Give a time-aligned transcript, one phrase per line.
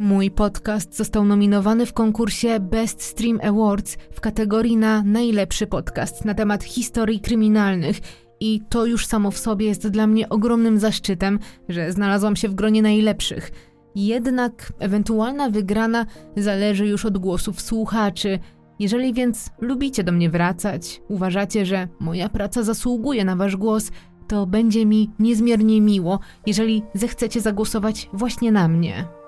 [0.00, 6.34] Mój podcast został nominowany w konkursie Best Stream Awards w kategorii na najlepszy podcast na
[6.34, 7.96] temat historii kryminalnych
[8.40, 12.54] i to już samo w sobie jest dla mnie ogromnym zaszczytem, że znalazłam się w
[12.54, 13.50] gronie najlepszych.
[13.94, 16.06] Jednak ewentualna wygrana
[16.36, 18.38] zależy już od głosów słuchaczy.
[18.78, 23.90] Jeżeli więc lubicie do mnie wracać, uważacie, że moja praca zasługuje na wasz głos,
[24.28, 29.19] to będzie mi niezmiernie miło, jeżeli zechcecie zagłosować właśnie na mnie.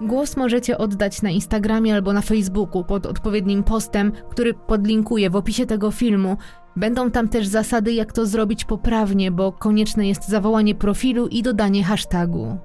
[0.00, 5.66] Głos możecie oddać na Instagramie albo na Facebooku pod odpowiednim postem, który podlinkuję w opisie
[5.66, 6.36] tego filmu.
[6.76, 11.84] Będą tam też zasady, jak to zrobić poprawnie, bo konieczne jest zawołanie profilu i dodanie
[11.84, 12.58] hashtagu.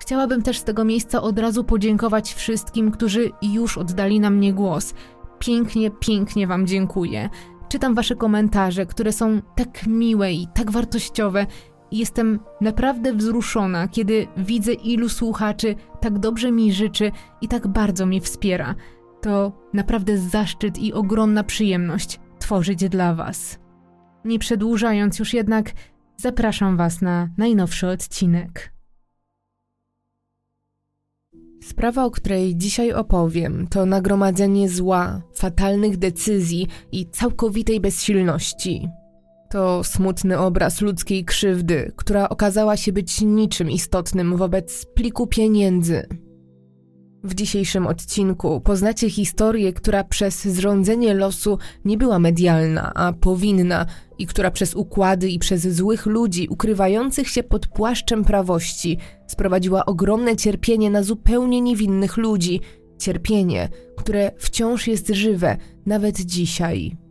[0.00, 4.94] Chciałabym też z tego miejsca od razu podziękować wszystkim, którzy już oddali na mnie głos.
[5.38, 7.30] Pięknie, pięknie Wam dziękuję.
[7.68, 11.46] Czytam Wasze komentarze, które są tak miłe i tak wartościowe.
[11.92, 18.20] Jestem naprawdę wzruszona, kiedy widzę, ilu słuchaczy tak dobrze mi życzy i tak bardzo mnie
[18.20, 18.74] wspiera.
[19.20, 23.58] To naprawdę zaszczyt i ogromna przyjemność tworzyć dla Was.
[24.24, 25.72] Nie przedłużając już jednak,
[26.16, 28.72] zapraszam Was na najnowszy odcinek.
[31.62, 38.88] Sprawa, o której dzisiaj opowiem, to nagromadzenie zła, fatalnych decyzji i całkowitej bezsilności.
[39.50, 46.06] To smutny obraz ludzkiej krzywdy, która okazała się być niczym istotnym wobec pliku pieniędzy.
[47.24, 53.86] W dzisiejszym odcinku poznacie historię, która przez zrządzenie losu nie była medialna, a powinna,
[54.18, 60.36] i która przez układy i przez złych ludzi ukrywających się pod płaszczem prawości sprowadziła ogromne
[60.36, 62.60] cierpienie na zupełnie niewinnych ludzi.
[62.98, 67.07] Cierpienie, które wciąż jest żywe, nawet dzisiaj.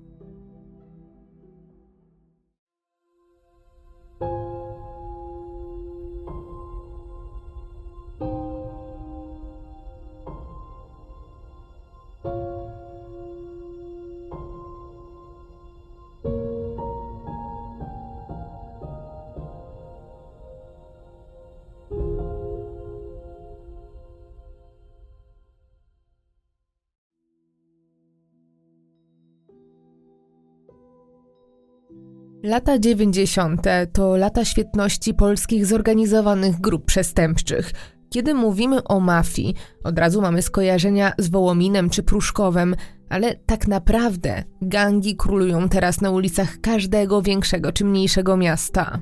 [32.48, 33.62] Lata 90.
[33.94, 37.72] to lata świetności polskich zorganizowanych grup przestępczych.
[38.10, 42.76] Kiedy mówimy o mafii, od razu mamy skojarzenia z Wołominem czy Pruszkowem,
[43.10, 49.00] ale tak naprawdę gangi królują teraz na ulicach każdego większego czy mniejszego miasta.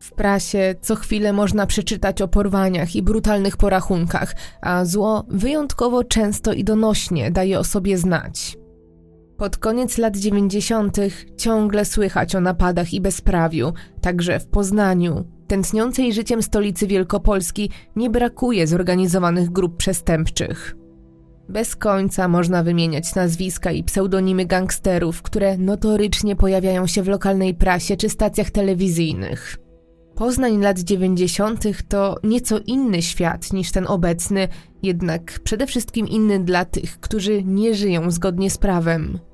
[0.00, 6.52] W prasie co chwilę można przeczytać o porwaniach i brutalnych porachunkach, a zło wyjątkowo często
[6.52, 8.56] i donośnie daje o sobie znać.
[9.40, 10.96] Pod koniec lat 90.
[11.36, 15.24] ciągle słychać o napadach i bezprawiu, także w Poznaniu.
[15.46, 20.76] Tętniącej życiem stolicy Wielkopolski nie brakuje zorganizowanych grup przestępczych.
[21.48, 27.96] Bez końca można wymieniać nazwiska i pseudonimy gangsterów, które notorycznie pojawiają się w lokalnej prasie
[27.96, 29.56] czy stacjach telewizyjnych.
[30.14, 31.64] Poznań lat 90.
[31.88, 34.48] to nieco inny świat niż ten obecny,
[34.82, 39.29] jednak przede wszystkim inny dla tych, którzy nie żyją zgodnie z prawem.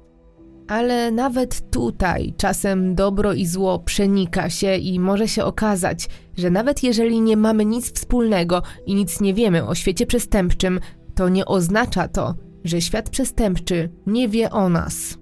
[0.69, 6.83] Ale nawet tutaj czasem dobro i zło przenika się i może się okazać, że nawet
[6.83, 10.81] jeżeli nie mamy nic wspólnego i nic nie wiemy o świecie przestępczym,
[11.15, 12.35] to nie oznacza to,
[12.65, 15.19] że świat przestępczy nie wie o nas.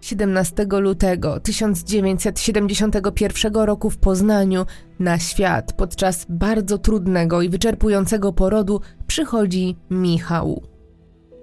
[0.00, 4.66] 17 lutego 1971 roku w Poznaniu
[4.98, 10.69] na świat podczas bardzo trudnego i wyczerpującego porodu przychodzi Michał.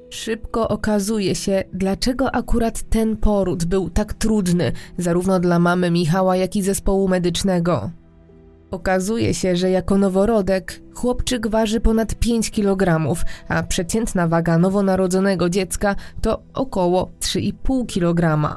[0.10, 6.56] Szybko okazuje się, dlaczego akurat ten poród był tak trudny, zarówno dla mamy Michała, jak
[6.56, 7.92] i zespołu medycznego.
[8.72, 13.16] Okazuje się, że jako noworodek chłopczyk waży ponad 5 kg,
[13.48, 18.56] a przeciętna waga nowonarodzonego dziecka to około 3,5 kg.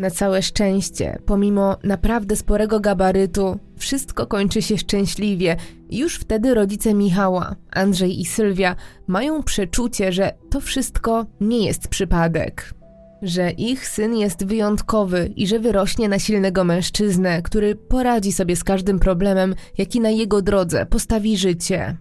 [0.00, 5.56] Na całe szczęście, pomimo naprawdę sporego gabarytu, wszystko kończy się szczęśliwie.
[5.90, 8.76] Już wtedy rodzice Michała, Andrzej i Sylwia,
[9.06, 12.74] mają przeczucie, że to wszystko nie jest przypadek.
[13.22, 18.64] Że ich syn jest wyjątkowy i że wyrośnie na silnego mężczyznę, który poradzi sobie z
[18.64, 21.96] każdym problemem, jaki na jego drodze postawi życie.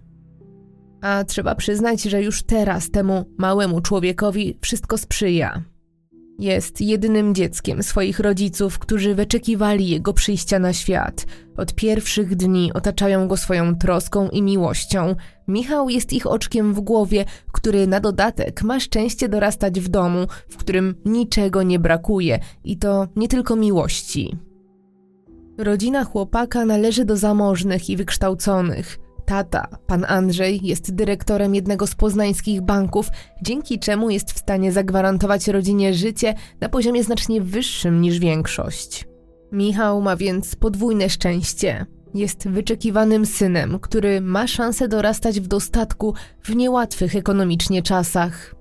[1.02, 5.64] A trzeba przyznać, że już teraz temu małemu człowiekowi wszystko sprzyja.
[6.40, 11.26] Jest jedynym dzieckiem swoich rodziców, którzy wyczekiwali jego przyjścia na świat.
[11.58, 15.16] Od pierwszych dni otaczają go swoją troską i miłością.
[15.48, 20.58] Michał jest ich oczkiem w głowie, który na dodatek ma szczęście dorastać w domu, w
[20.58, 24.38] którym niczego nie brakuje i to nie tylko miłości.
[25.58, 29.00] Rodzina chłopaka należy do zamożnych i wykształconych.
[29.30, 33.10] Tata, pan Andrzej, jest dyrektorem jednego z poznańskich banków,
[33.42, 39.08] dzięki czemu jest w stanie zagwarantować rodzinie życie na poziomie znacznie wyższym niż większość.
[39.52, 41.86] Michał ma więc podwójne szczęście.
[42.14, 48.56] Jest wyczekiwanym synem, który ma szansę dorastać w dostatku w niełatwych ekonomicznie czasach.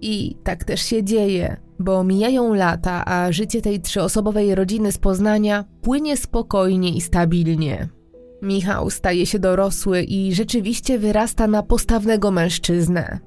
[0.00, 5.64] I tak też się dzieje, bo mijają lata, a życie tej trzyosobowej rodziny z Poznania
[5.82, 7.95] płynie spokojnie i stabilnie.
[8.42, 13.18] Michał staje się dorosły i rzeczywiście wyrasta na postawnego mężczyznę.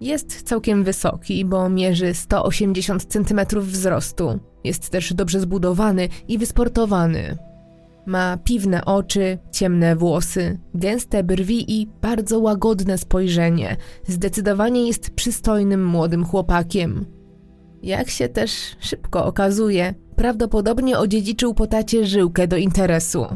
[0.00, 4.38] Jest całkiem wysoki, bo mierzy 180 cm wzrostu.
[4.64, 7.38] Jest też dobrze zbudowany i wysportowany.
[8.06, 13.76] Ma piwne oczy, ciemne włosy, gęste brwi i bardzo łagodne spojrzenie.
[14.06, 17.06] Zdecydowanie jest przystojnym młodym chłopakiem.
[17.82, 18.50] Jak się też
[18.80, 23.26] szybko okazuje, prawdopodobnie odziedziczył po tacie żyłkę do interesu.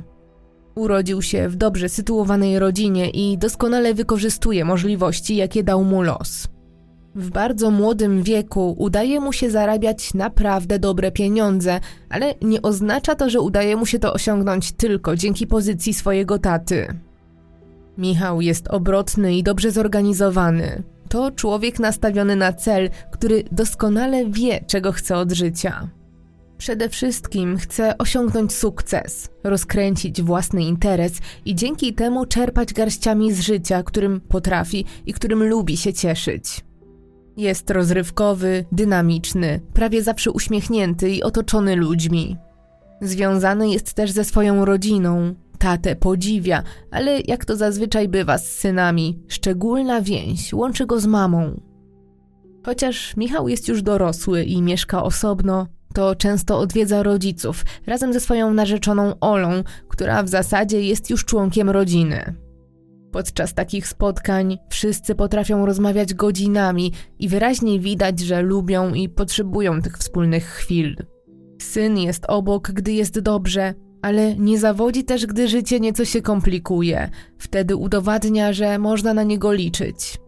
[0.74, 6.48] Urodził się w dobrze sytuowanej rodzinie i doskonale wykorzystuje możliwości, jakie dał mu los.
[7.14, 13.30] W bardzo młodym wieku udaje mu się zarabiać naprawdę dobre pieniądze, ale nie oznacza to,
[13.30, 16.86] że udaje mu się to osiągnąć tylko dzięki pozycji swojego taty.
[17.98, 20.82] Michał jest obrotny i dobrze zorganizowany.
[21.08, 25.88] To człowiek nastawiony na cel, który doskonale wie, czego chce od życia.
[26.64, 31.12] Przede wszystkim chce osiągnąć sukces, rozkręcić własny interes
[31.44, 36.64] i dzięki temu czerpać garściami z życia, którym potrafi i którym lubi się cieszyć.
[37.36, 42.36] Jest rozrywkowy, dynamiczny, prawie zawsze uśmiechnięty i otoczony ludźmi.
[43.00, 45.34] Związany jest też ze swoją rodziną.
[45.58, 51.60] Tatę podziwia, ale jak to zazwyczaj bywa z synami, szczególna więź łączy go z mamą.
[52.66, 58.54] Chociaż Michał jest już dorosły i mieszka osobno, to często odwiedza rodziców razem ze swoją
[58.54, 59.50] narzeczoną Olą,
[59.88, 62.34] która w zasadzie jest już członkiem rodziny.
[63.12, 69.98] Podczas takich spotkań wszyscy potrafią rozmawiać godzinami i wyraźnie widać, że lubią i potrzebują tych
[69.98, 70.96] wspólnych chwil.
[71.62, 77.10] Syn jest obok, gdy jest dobrze, ale nie zawodzi też, gdy życie nieco się komplikuje.
[77.38, 80.23] Wtedy udowadnia, że można na niego liczyć.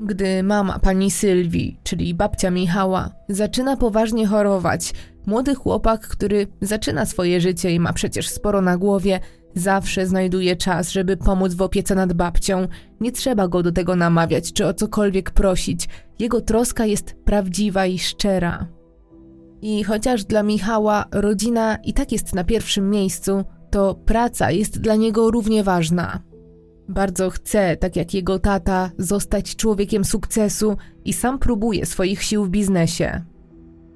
[0.00, 4.92] Gdy mama pani Sylwii, czyli babcia Michała, zaczyna poważnie chorować,
[5.26, 9.20] młody chłopak, który zaczyna swoje życie i ma przecież sporo na głowie,
[9.54, 12.68] zawsze znajduje czas, żeby pomóc w opiece nad babcią.
[13.00, 15.88] Nie trzeba go do tego namawiać czy o cokolwiek prosić.
[16.18, 18.66] Jego troska jest prawdziwa i szczera.
[19.62, 24.96] I chociaż dla Michała rodzina i tak jest na pierwszym miejscu, to praca jest dla
[24.96, 26.29] niego równie ważna.
[26.90, 32.50] Bardzo chce, tak jak jego tata, zostać człowiekiem sukcesu i sam próbuje swoich sił w
[32.50, 33.24] biznesie.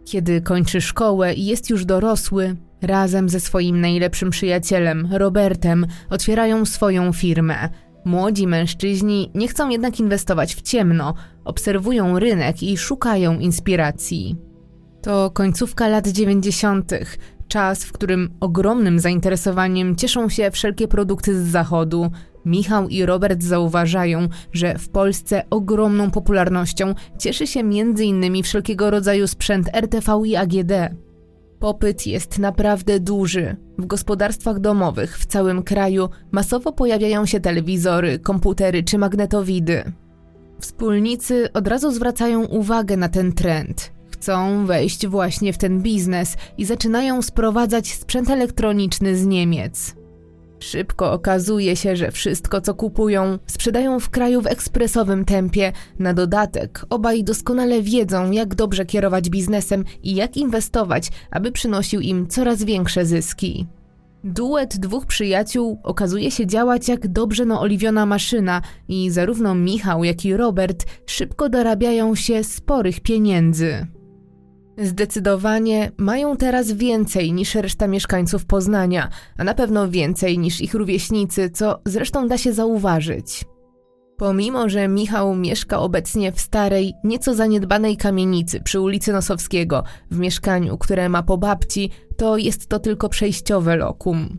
[0.04, 7.12] Kiedy kończy szkołę i jest już dorosły, razem ze swoim najlepszym przyjacielem, Robertem, otwierają swoją
[7.12, 7.68] firmę.
[8.04, 11.14] Młodzi mężczyźni nie chcą jednak inwestować w ciemno,
[11.44, 14.36] obserwują rynek i szukają inspiracji.
[15.02, 16.92] To końcówka lat 90.,
[17.48, 22.10] czas, w którym ogromnym zainteresowaniem cieszą się wszelkie produkty z zachodu,
[22.44, 28.42] Michał i Robert zauważają, że w Polsce ogromną popularnością cieszy się m.in.
[28.42, 30.72] wszelkiego rodzaju sprzęt RTV i AGD.
[31.58, 33.56] Popyt jest naprawdę duży.
[33.78, 39.92] W gospodarstwach domowych w całym kraju masowo pojawiają się telewizory, komputery czy magnetowidy.
[40.60, 43.92] Wspólnicy od razu zwracają uwagę na ten trend.
[44.10, 50.03] Chcą wejść właśnie w ten biznes i zaczynają sprowadzać sprzęt elektroniczny z Niemiec.
[50.64, 55.72] Szybko okazuje się, że wszystko co kupują sprzedają w kraju w ekspresowym tempie.
[55.98, 62.26] Na dodatek obaj doskonale wiedzą, jak dobrze kierować biznesem i jak inwestować, aby przynosił im
[62.26, 63.66] coraz większe zyski.
[64.24, 70.36] Duet dwóch przyjaciół okazuje się działać jak dobrze naoliwiona maszyna i zarówno Michał, jak i
[70.36, 73.86] Robert szybko dorabiają się sporych pieniędzy.
[74.78, 81.50] Zdecydowanie mają teraz więcej niż reszta mieszkańców Poznania, a na pewno więcej niż ich rówieśnicy,
[81.50, 83.44] co zresztą da się zauważyć.
[84.16, 90.78] Pomimo, że Michał mieszka obecnie w starej, nieco zaniedbanej kamienicy przy ulicy Nosowskiego, w mieszkaniu,
[90.78, 94.38] które ma po babci, to jest to tylko przejściowe lokum.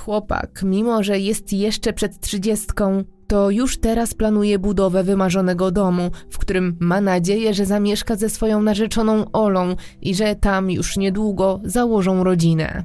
[0.00, 6.38] Chłopak, mimo że jest jeszcze przed trzydziestką, to już teraz planuje budowę wymarzonego domu, w
[6.38, 12.24] którym ma nadzieję, że zamieszka ze swoją narzeczoną Olą i że tam już niedługo założą
[12.24, 12.84] rodzinę.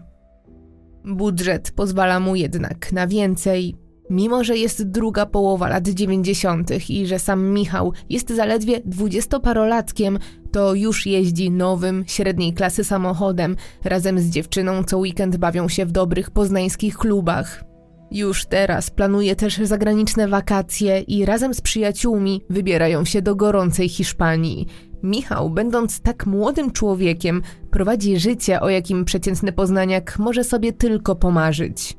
[1.06, 3.76] Budżet pozwala mu jednak na więcej.
[4.10, 10.20] Mimo, że jest druga połowa lat dziewięćdziesiątych i że sam Michał jest zaledwie dwudziestoparolatkiem,
[10.52, 15.92] to już jeździ nowym, średniej klasy samochodem razem z dziewczyną co weekend bawią się w
[15.92, 17.71] dobrych poznańskich klubach.
[18.12, 24.68] Już teraz planuje też zagraniczne wakacje i razem z przyjaciółmi wybierają się do gorącej Hiszpanii.
[25.04, 31.98] Michał, będąc tak młodym człowiekiem, prowadzi życie, o jakim przeciętny poznaniak może sobie tylko pomarzyć.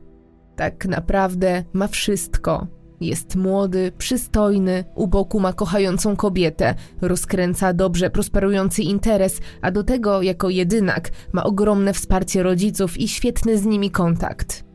[0.56, 2.66] Tak naprawdę ma wszystko.
[3.00, 10.22] Jest młody, przystojny, u boku ma kochającą kobietę, rozkręca dobrze prosperujący interes, a do tego
[10.22, 14.71] jako jedynak ma ogromne wsparcie rodziców i świetny z nimi kontakt.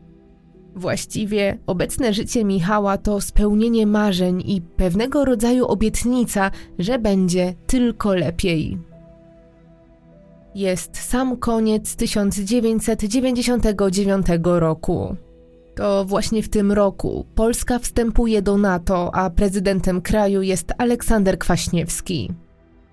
[0.78, 8.78] Właściwie obecne życie Michała to spełnienie marzeń i pewnego rodzaju obietnica, że będzie tylko lepiej.
[10.54, 15.16] Jest sam koniec 1999 roku.
[15.76, 22.32] To właśnie w tym roku Polska wstępuje do NATO, a prezydentem kraju jest Aleksander Kwaśniewski.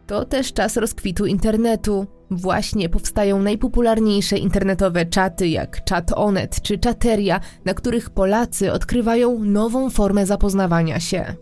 [0.07, 2.07] To też czas rozkwitu internetu.
[2.31, 10.25] Właśnie powstają najpopularniejsze internetowe czaty jak Chat-Onet czy Czateria, na których Polacy odkrywają nową formę
[10.25, 11.35] zapoznawania się.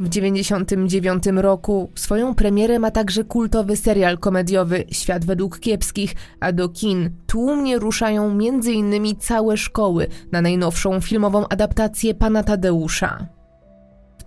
[0.00, 6.68] W 1999 roku swoją premierę ma także kultowy serial komediowy Świat według kiepskich, a do
[6.68, 9.16] kin tłumnie ruszają m.in.
[9.18, 13.37] całe szkoły na najnowszą filmową adaptację Pana Tadeusza.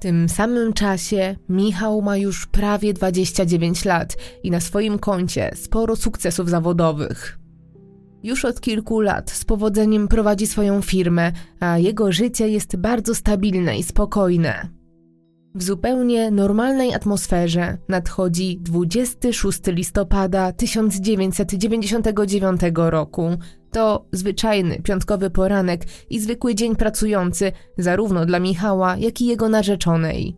[0.01, 6.49] Tym samym czasie Michał ma już prawie 29 lat i na swoim koncie sporo sukcesów
[6.49, 7.39] zawodowych.
[8.23, 13.77] Już od kilku lat z powodzeniem prowadzi swoją firmę, a jego życie jest bardzo stabilne
[13.77, 14.69] i spokojne.
[15.55, 23.29] W zupełnie normalnej atmosferze nadchodzi 26 listopada 1999 roku.
[23.71, 30.35] To zwyczajny piątkowy poranek i zwykły dzień pracujący zarówno dla Michała, jak i jego narzeczonej.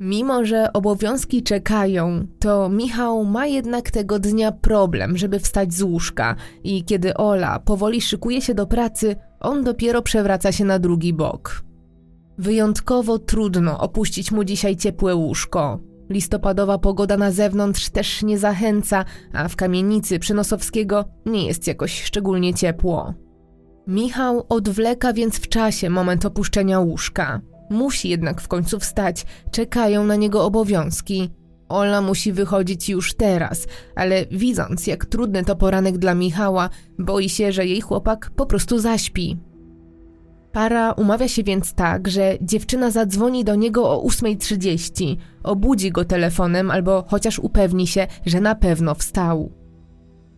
[0.00, 6.36] Mimo, że obowiązki czekają, to Michał ma jednak tego dnia problem, żeby wstać z łóżka
[6.64, 11.62] i kiedy Ola powoli szykuje się do pracy, on dopiero przewraca się na drugi bok.
[12.38, 15.78] Wyjątkowo trudno opuścić mu dzisiaj ciepłe łóżko.
[16.10, 22.54] Listopadowa pogoda na zewnątrz też nie zachęca, a w kamienicy Przynosowskiego nie jest jakoś szczególnie
[22.54, 23.14] ciepło.
[23.86, 27.40] Michał odwleka więc w czasie moment opuszczenia łóżka.
[27.70, 31.30] Musi jednak w końcu wstać, czekają na niego obowiązki.
[31.68, 37.52] Ola musi wychodzić już teraz, ale widząc jak trudny to poranek dla Michała, boi się,
[37.52, 39.36] że jej chłopak po prostu zaśpi.
[40.56, 46.70] Para umawia się więc tak, że dziewczyna zadzwoni do niego o 8.30, obudzi go telefonem
[46.70, 49.52] albo chociaż upewni się, że na pewno wstał.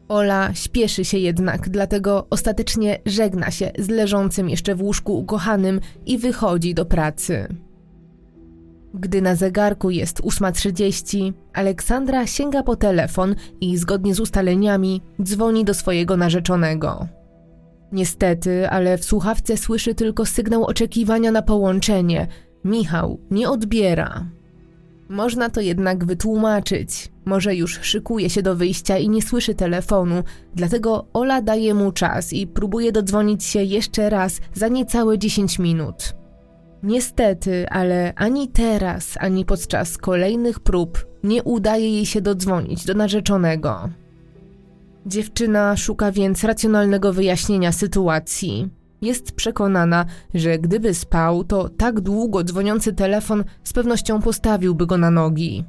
[0.08, 6.18] Ola śpieszy się jednak, dlatego ostatecznie żegna się z leżącym jeszcze w łóżku ukochanym i
[6.18, 7.48] wychodzi do pracy.
[8.94, 15.75] Gdy na zegarku jest 8.30, Aleksandra sięga po telefon i zgodnie z ustaleniami dzwoni do
[15.75, 17.17] swojego narzeczonego.
[17.92, 22.26] Niestety, ale w słuchawce słyszy tylko sygnał oczekiwania na połączenie.
[22.64, 24.26] Michał nie odbiera.
[25.09, 27.12] Można to jednak wytłumaczyć.
[27.25, 30.23] Może już szykuje się do wyjścia i nie słyszy telefonu,
[30.54, 36.14] dlatego Ola daje mu czas i próbuje dodzwonić się jeszcze raz za niecałe 10 minut.
[36.83, 43.88] Niestety, ale ani teraz, ani podczas kolejnych prób nie udaje jej się dodzwonić do narzeczonego.
[45.08, 48.68] Dziewczyna szuka więc racjonalnego wyjaśnienia sytuacji.
[49.02, 55.10] Jest przekonana, że gdyby spał, to tak długo dzwoniący telefon z pewnością postawiłby go na
[55.10, 55.64] nogi.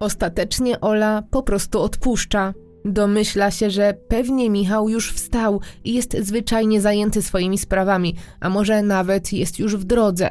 [0.00, 2.54] Ostatecznie Ola po prostu odpuszcza.
[2.84, 8.82] Domyśla się, że pewnie Michał już wstał i jest zwyczajnie zajęty swoimi sprawami, a może
[8.82, 10.30] nawet jest już w drodze.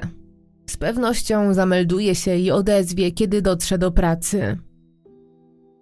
[0.70, 4.58] Z pewnością zamelduje się i odezwie, kiedy dotrze do pracy.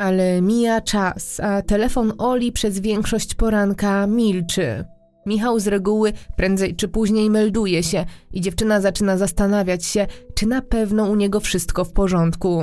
[0.03, 4.85] Ale mija czas, a telefon Oli przez większość poranka milczy.
[5.25, 10.61] Michał z reguły prędzej czy później melduje się i dziewczyna zaczyna zastanawiać się, czy na
[10.61, 12.61] pewno u niego wszystko w porządku.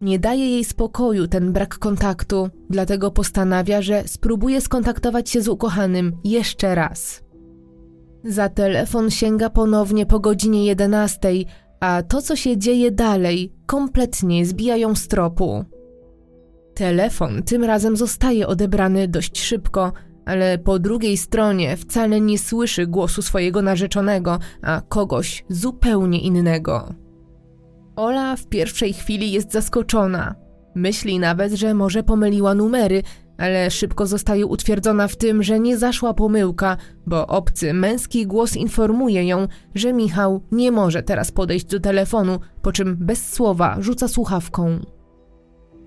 [0.00, 6.12] Nie daje jej spokoju ten brak kontaktu, dlatego postanawia, że spróbuje skontaktować się z ukochanym
[6.24, 7.22] jeszcze raz.
[8.24, 11.32] Za telefon sięga ponownie po godzinie 11,
[11.80, 15.64] a to, co się dzieje dalej, kompletnie zbija ją z tropu.
[16.74, 19.92] Telefon tym razem zostaje odebrany dość szybko,
[20.24, 26.94] ale po drugiej stronie wcale nie słyszy głosu swojego narzeczonego, a kogoś zupełnie innego.
[27.96, 30.34] Ola w pierwszej chwili jest zaskoczona.
[30.74, 33.02] Myśli nawet, że może pomyliła numery,
[33.38, 36.76] ale szybko zostaje utwierdzona w tym, że nie zaszła pomyłka,
[37.06, 42.72] bo obcy męski głos informuje ją, że Michał nie może teraz podejść do telefonu, po
[42.72, 44.78] czym bez słowa rzuca słuchawką.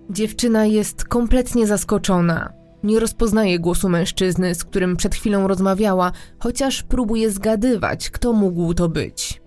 [0.09, 2.53] Dziewczyna jest kompletnie zaskoczona.
[2.83, 8.89] Nie rozpoznaje głosu mężczyzny, z którym przed chwilą rozmawiała, chociaż próbuje zgadywać, kto mógł to
[8.89, 9.41] być.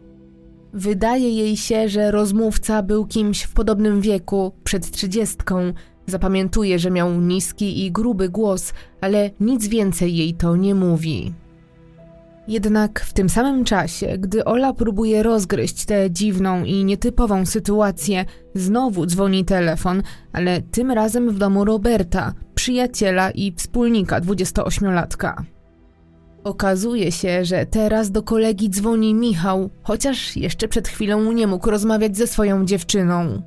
[0.72, 5.72] Wydaje jej się, że rozmówca był kimś w podobnym wieku, przed trzydziestką.
[6.06, 11.32] Zapamiętuje, że miał niski i gruby głos, ale nic więcej jej to nie mówi.
[12.48, 18.24] Jednak w tym samym czasie, gdy Ola próbuje rozgryźć tę dziwną i nietypową sytuację,
[18.54, 20.02] znowu dzwoni telefon,
[20.32, 25.42] ale tym razem w domu Roberta, przyjaciela i wspólnika 28-latka.
[26.44, 32.16] Okazuje się, że teraz do kolegi dzwoni Michał, chociaż jeszcze przed chwilą nie mógł rozmawiać
[32.16, 33.42] ze swoją dziewczyną.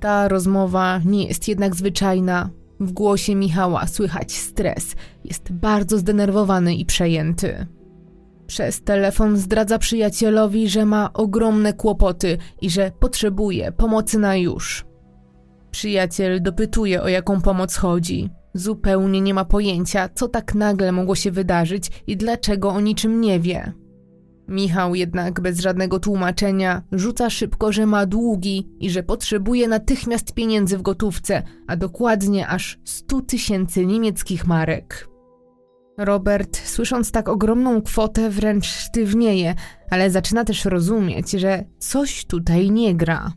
[0.00, 2.50] Ta rozmowa nie jest jednak zwyczajna.
[2.80, 4.94] W głosie Michała słychać stres,
[5.24, 7.66] jest bardzo zdenerwowany i przejęty.
[8.48, 14.84] Przez telefon zdradza przyjacielowi, że ma ogromne kłopoty i że potrzebuje pomocy na już.
[15.70, 18.30] Przyjaciel dopytuje, o jaką pomoc chodzi.
[18.54, 23.40] Zupełnie nie ma pojęcia, co tak nagle mogło się wydarzyć i dlaczego o niczym nie
[23.40, 23.72] wie.
[24.48, 30.78] Michał jednak bez żadnego tłumaczenia rzuca szybko, że ma długi i że potrzebuje natychmiast pieniędzy
[30.78, 35.08] w gotówce, a dokładnie aż 100 tysięcy niemieckich marek.
[35.98, 39.54] Robert, słysząc tak ogromną kwotę, wręcz sztywnieje,
[39.90, 43.32] ale zaczyna też rozumieć, że coś tutaj nie gra.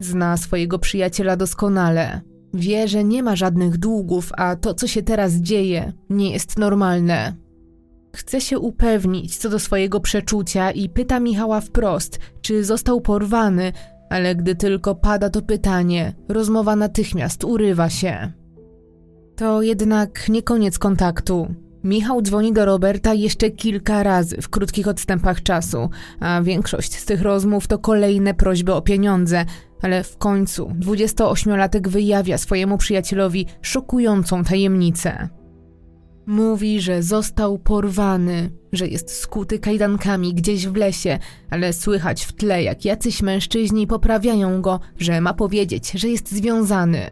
[0.00, 2.20] Zna swojego przyjaciela doskonale.
[2.54, 7.36] Wie, że nie ma żadnych długów, a to, co się teraz dzieje, nie jest normalne.
[8.16, 13.72] Chce się upewnić co do swojego przeczucia i pyta Michała wprost, czy został porwany,
[14.10, 18.32] ale gdy tylko pada to pytanie, rozmowa natychmiast urywa się.
[19.36, 21.54] To jednak nie koniec kontaktu.
[21.84, 27.22] Michał dzwoni do Roberta jeszcze kilka razy w krótkich odstępach czasu, a większość z tych
[27.22, 29.44] rozmów to kolejne prośby o pieniądze,
[29.82, 35.28] ale w końcu 28-latek wyjawia swojemu przyjacielowi szokującą tajemnicę.
[36.26, 41.18] Mówi, że został porwany, że jest skuty kajdankami gdzieś w lesie,
[41.50, 47.10] ale słychać w tle, jak jacyś mężczyźni poprawiają go, że ma powiedzieć, że jest związany.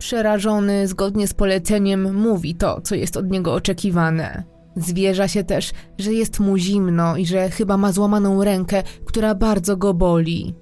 [0.00, 4.44] Przerażony, zgodnie z poleceniem, mówi to, co jest od niego oczekiwane.
[4.76, 9.76] Zwierza się też, że jest mu zimno i że chyba ma złamaną rękę, która bardzo
[9.76, 10.54] go boli.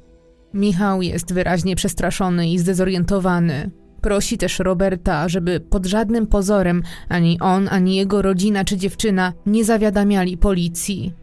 [0.54, 3.70] Michał jest wyraźnie przestraszony i zdezorientowany.
[4.00, 9.64] Prosi też Roberta, żeby pod żadnym pozorem ani on, ani jego rodzina czy dziewczyna nie
[9.64, 11.14] zawiadamiali policji.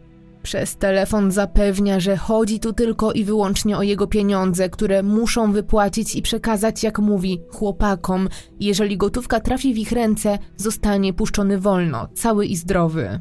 [0.45, 6.15] Przez telefon zapewnia, że chodzi tu tylko i wyłącznie o jego pieniądze, które muszą wypłacić
[6.15, 8.29] i przekazać, jak mówi, chłopakom.
[8.59, 13.19] Jeżeli gotówka trafi w ich ręce, zostanie puszczony wolno, cały i zdrowy.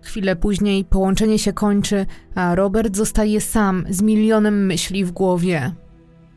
[0.00, 5.74] Chwilę później połączenie się kończy, a Robert zostaje sam z milionem myśli w głowie.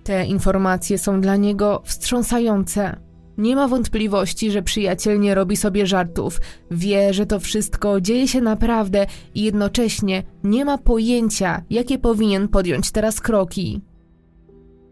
[0.03, 3.04] Te informacje są dla niego wstrząsające.
[3.37, 6.41] Nie ma wątpliwości, że przyjaciel nie robi sobie żartów.
[6.71, 12.91] Wie, że to wszystko dzieje się naprawdę i jednocześnie nie ma pojęcia, jakie powinien podjąć
[12.91, 13.81] teraz kroki.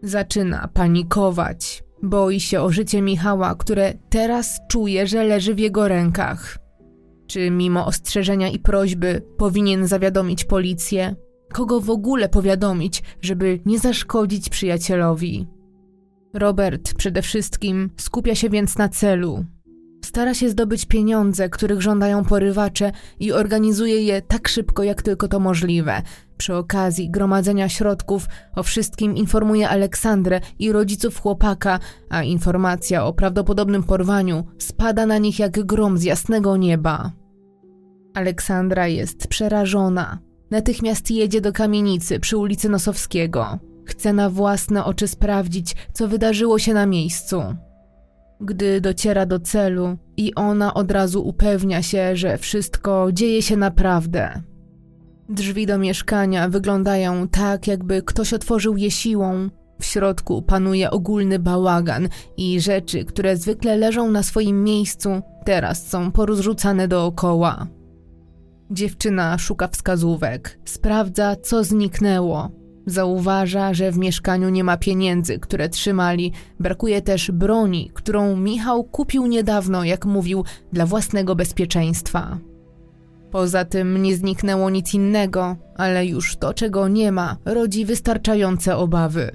[0.02, 1.84] Zaczyna panikować.
[2.02, 6.58] Boi się o życie Michała, które teraz czuje, że leży w jego rękach.
[7.26, 11.16] Czy mimo ostrzeżenia i prośby powinien zawiadomić policję?
[11.52, 15.46] Kogo w ogóle powiadomić, żeby nie zaszkodzić przyjacielowi?
[16.34, 19.44] Robert przede wszystkim skupia się więc na celu.
[20.04, 25.40] Stara się zdobyć pieniądze, których żądają porywacze i organizuje je tak szybko, jak tylko to
[25.40, 26.02] możliwe.
[26.36, 31.78] Przy okazji gromadzenia środków o wszystkim informuje Aleksandrę i rodziców chłopaka,
[32.10, 37.12] a informacja o prawdopodobnym porwaniu spada na nich jak grom z jasnego nieba.
[38.14, 40.18] Aleksandra jest przerażona.
[40.50, 43.58] Natychmiast jedzie do kamienicy przy ulicy Nosowskiego.
[43.84, 47.42] Chce na własne oczy sprawdzić, co wydarzyło się na miejscu.
[48.40, 54.42] Gdy dociera do celu i ona od razu upewnia się, że wszystko dzieje się naprawdę.
[55.28, 59.48] Drzwi do mieszkania wyglądają tak, jakby ktoś otworzył je siłą.
[59.80, 65.10] W środku panuje ogólny bałagan i rzeczy, które zwykle leżą na swoim miejscu,
[65.44, 67.66] teraz są porozrzucane dookoła.
[68.70, 72.50] Dziewczyna szuka wskazówek, sprawdza, co zniknęło,
[72.86, 76.32] Zauważa, że w mieszkaniu nie ma pieniędzy, które trzymali.
[76.60, 82.38] Brakuje też broni, którą Michał kupił niedawno, jak mówił, dla własnego bezpieczeństwa.
[83.30, 89.30] Poza tym nie zniknęło nic innego, ale już to, czego nie ma, rodzi wystarczające obawy.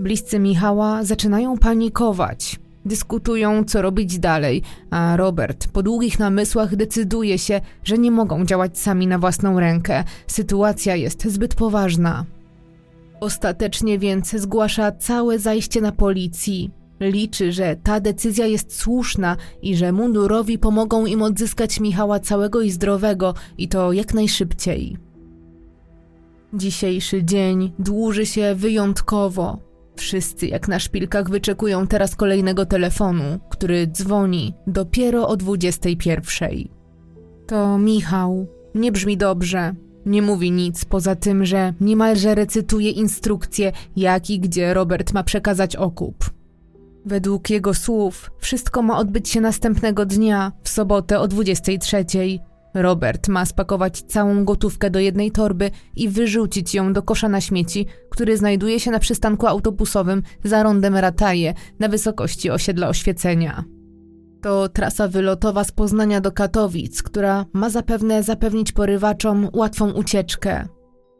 [0.00, 2.60] Bliscy Michała zaczynają panikować.
[2.88, 8.78] Dyskutują, co robić dalej, a Robert po długich namysłach decyduje się, że nie mogą działać
[8.78, 10.04] sami na własną rękę.
[10.26, 12.24] Sytuacja jest zbyt poważna.
[13.20, 16.70] Ostatecznie więc zgłasza całe zajście na policji.
[17.00, 22.70] Liczy, że ta decyzja jest słuszna i że mundurowi pomogą im odzyskać Michała całego i
[22.70, 24.96] zdrowego i to jak najszybciej.
[26.54, 29.67] Dzisiejszy dzień dłuży się wyjątkowo.
[29.98, 36.50] Wszyscy jak na szpilkach wyczekują teraz kolejnego telefonu, który dzwoni dopiero o 21.
[37.46, 38.46] To Michał.
[38.74, 39.74] Nie brzmi dobrze.
[40.06, 45.76] Nie mówi nic poza tym, że niemalże recytuje instrukcje, jak i gdzie Robert ma przekazać
[45.76, 46.30] okup.
[47.04, 52.04] Według jego słów, wszystko ma odbyć się następnego dnia, w sobotę o 23.
[52.74, 57.86] Robert ma spakować całą gotówkę do jednej torby i wyrzucić ją do kosza na śmieci,
[58.10, 63.64] który znajduje się na przystanku autobusowym za rondem Rataje na wysokości osiedla oświecenia.
[64.42, 70.68] To trasa wylotowa z Poznania do Katowic, która ma zapewne zapewnić porywaczom łatwą ucieczkę.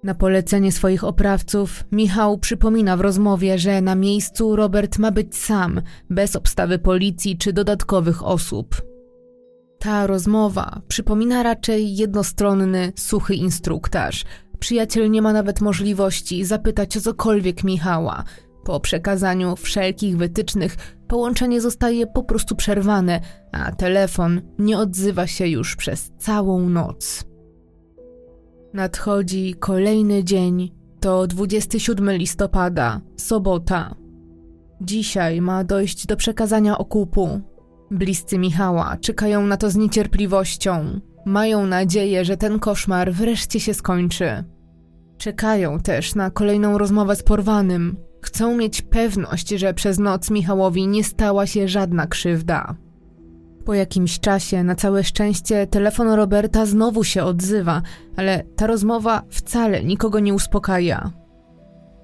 [0.04, 5.82] Na polecenie swoich oprawców, Michał przypomina w rozmowie, że na miejscu Robert ma być sam,
[6.10, 8.82] bez obstawy policji czy dodatkowych osób.
[9.78, 14.24] Ta rozmowa przypomina raczej jednostronny, suchy instruktaż.
[14.58, 18.24] Przyjaciel nie ma nawet możliwości zapytać o cokolwiek Michała.
[18.64, 20.76] Po przekazaniu wszelkich wytycznych
[21.08, 23.20] połączenie zostaje po prostu przerwane,
[23.52, 27.24] a telefon nie odzywa się już przez całą noc.
[28.74, 30.72] Nadchodzi kolejny dzień.
[31.00, 33.94] To 27 listopada, sobota.
[34.80, 37.40] Dzisiaj ma dojść do przekazania okupu.
[37.90, 41.00] Bliscy Michała czekają na to z niecierpliwością.
[41.26, 44.44] Mają nadzieję, że ten koszmar wreszcie się skończy.
[45.18, 47.96] Czekają też na kolejną rozmowę z porwanym.
[48.22, 52.76] Chcą mieć pewność, że przez noc Michałowi nie stała się żadna krzywda.
[53.64, 57.82] Po jakimś czasie, na całe szczęście, telefon Roberta znowu się odzywa,
[58.16, 61.12] ale ta rozmowa wcale nikogo nie uspokaja.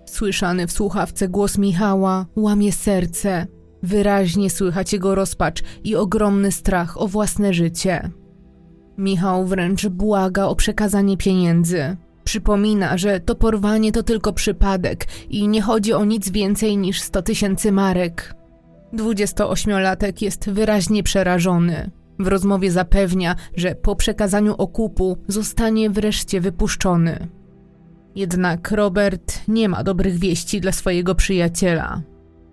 [0.07, 3.47] Słyszany w słuchawce głos Michała łamie serce.
[3.85, 8.11] Wyraźnie słychać jego rozpacz i ogromny strach o własne życie.
[8.99, 11.97] Michał wręcz błaga o przekazanie pieniędzy.
[12.25, 17.23] Przypomina, że to porwanie to tylko przypadek i nie chodzi o nic więcej niż 100
[17.23, 18.35] tysięcy marek.
[18.95, 21.91] 28-latek jest wyraźnie przerażony.
[22.19, 27.29] W rozmowie zapewnia, że po przekazaniu okupu zostanie wreszcie wypuszczony.
[28.15, 32.03] Jednak Robert nie ma dobrych wieści dla swojego przyjaciela.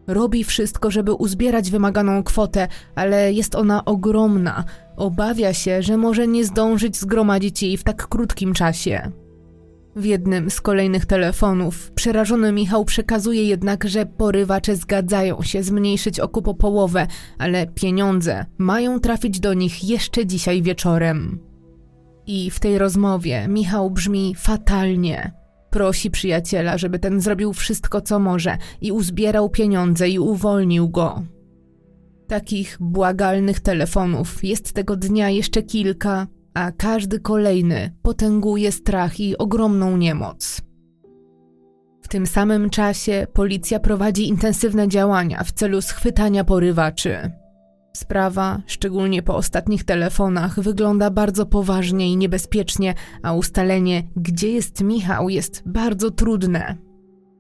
[0.08, 4.64] Robi wszystko, żeby uzbierać wymaganą kwotę, ale jest ona ogromna.
[4.98, 9.12] Obawia się, że może nie zdążyć zgromadzić jej w tak krótkim czasie.
[9.96, 16.48] W jednym z kolejnych telefonów przerażony Michał przekazuje jednak, że porywacze zgadzają się zmniejszyć okup
[16.48, 21.40] o połowę, ale pieniądze mają trafić do nich jeszcze dzisiaj wieczorem.
[22.28, 25.41] I w tej rozmowie Michał brzmi fatalnie.
[25.72, 31.24] Prosi przyjaciela, żeby ten zrobił wszystko, co może i uzbierał pieniądze i uwolnił go.
[32.28, 39.98] Takich błagalnych telefonów jest tego dnia jeszcze kilka, a każdy kolejny potęguje strach i ogromną
[39.98, 40.62] niemoc.
[42.02, 47.32] W tym samym czasie policja prowadzi intensywne działania w celu schwytania porywaczy.
[47.94, 55.30] Sprawa, szczególnie po ostatnich telefonach, wygląda bardzo poważnie i niebezpiecznie, a ustalenie, gdzie jest Michał,
[55.30, 56.78] jest bardzo trudne.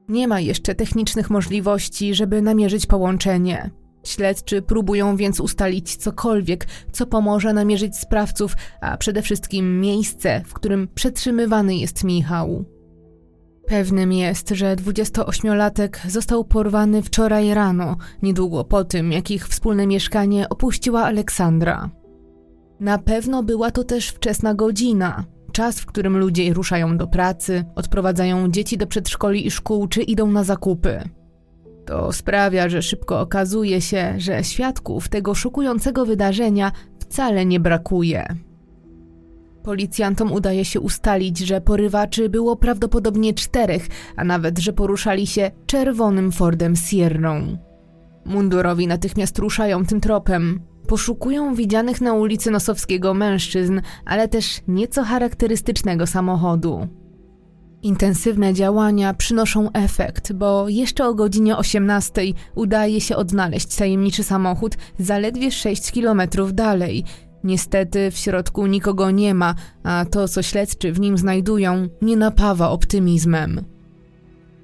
[0.09, 3.71] Nie ma jeszcze technicznych możliwości, żeby namierzyć połączenie.
[4.03, 10.87] Śledczy próbują więc ustalić cokolwiek, co pomoże namierzyć sprawców, a przede wszystkim miejsce, w którym
[10.95, 12.65] przetrzymywany jest Michał.
[13.71, 20.49] Pewnym jest, że 28-latek został porwany wczoraj rano, niedługo po tym, jak ich wspólne mieszkanie
[20.49, 21.89] opuściła Aleksandra.
[22.79, 28.51] Na pewno była to też wczesna godzina, czas, w którym ludzie ruszają do pracy, odprowadzają
[28.51, 31.09] dzieci do przedszkoli i szkół czy idą na zakupy.
[31.85, 38.35] To sprawia, że szybko okazuje się, że świadków tego szokującego wydarzenia wcale nie brakuje.
[39.63, 46.31] Policjantom udaje się ustalić, że porywaczy było prawdopodobnie czterech, a nawet, że poruszali się czerwonym
[46.31, 47.57] Fordem Sierną.
[48.25, 50.59] Mundurowi natychmiast ruszają tym tropem.
[50.87, 56.87] Poszukują widzianych na ulicy Nosowskiego mężczyzn, ale też nieco charakterystycznego samochodu.
[57.81, 62.21] Intensywne działania przynoszą efekt, bo jeszcze o godzinie 18
[62.55, 67.03] udaje się odnaleźć tajemniczy samochód zaledwie 6 kilometrów dalej.
[67.43, 72.69] Niestety w środku nikogo nie ma, a to, co śledczy w nim znajdują, nie napawa
[72.69, 73.63] optymizmem.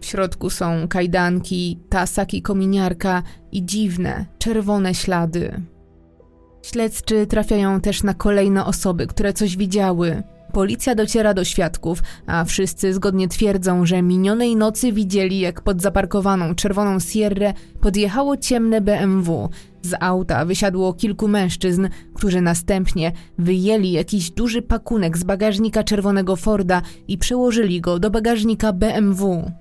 [0.02, 5.62] W środku są kajdanki, tasak i kominiarka i dziwne, czerwone ślady.
[6.62, 12.94] Śledczy trafiają też na kolejne osoby, które coś widziały– Policja dociera do świadków, a wszyscy
[12.94, 19.50] zgodnie twierdzą, że minionej nocy widzieli, jak pod zaparkowaną czerwoną Sierrę podjechało ciemne BMW.
[19.82, 26.82] Z auta wysiadło kilku mężczyzn, którzy następnie wyjęli jakiś duży pakunek z bagażnika czerwonego Forda
[27.08, 29.52] i przełożyli go do bagażnika BMW.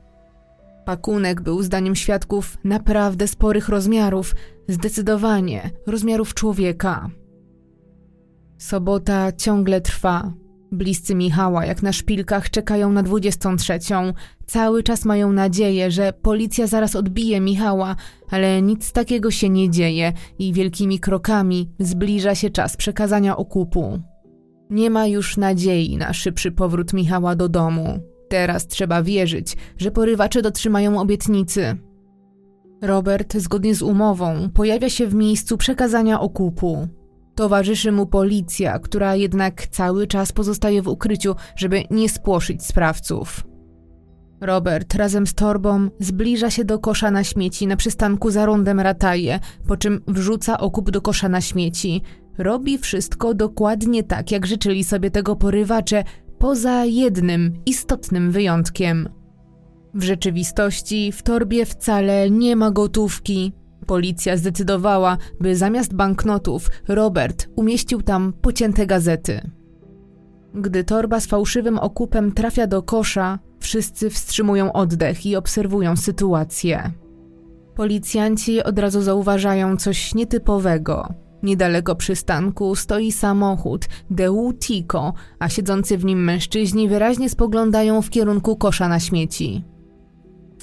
[0.84, 4.34] Pakunek był zdaniem świadków naprawdę sporych rozmiarów,
[4.68, 7.10] zdecydowanie rozmiarów człowieka.
[8.58, 10.32] Sobota ciągle trwa.
[10.76, 13.78] Bliscy Michała, jak na szpilkach, czekają na 23.
[14.46, 17.96] Cały czas mają nadzieję, że policja zaraz odbije Michała,
[18.30, 23.98] ale nic takiego się nie dzieje i wielkimi krokami zbliża się czas przekazania okupu.
[24.70, 27.98] Nie ma już nadziei na szybszy powrót Michała do domu.
[28.28, 31.76] Teraz trzeba wierzyć, że porywacze dotrzymają obietnicy.
[32.82, 36.88] Robert, zgodnie z umową, pojawia się w miejscu przekazania okupu.
[37.36, 43.46] Towarzyszy mu policja, która jednak cały czas pozostaje w ukryciu, żeby nie spłoszyć sprawców.
[44.40, 49.40] Robert razem z torbą zbliża się do kosza na śmieci na przystanku za rondem Rataje,
[49.66, 52.02] po czym wrzuca okup do kosza na śmieci.
[52.38, 56.04] Robi wszystko dokładnie tak, jak życzyli sobie tego porywacze,
[56.38, 59.08] poza jednym istotnym wyjątkiem.
[59.94, 63.52] W rzeczywistości w torbie wcale nie ma gotówki.
[63.86, 69.50] Policja zdecydowała, by zamiast banknotów Robert umieścił tam pocięte gazety.
[70.54, 76.90] Gdy torba z fałszywym okupem trafia do kosza, wszyscy wstrzymują oddech i obserwują sytuację.
[77.74, 81.08] Policjanci od razu zauważają coś nietypowego.
[81.42, 88.56] Niedaleko przystanku stoi samochód Deu Tico, a siedzący w nim mężczyźni wyraźnie spoglądają w kierunku
[88.56, 89.64] kosza na śmieci.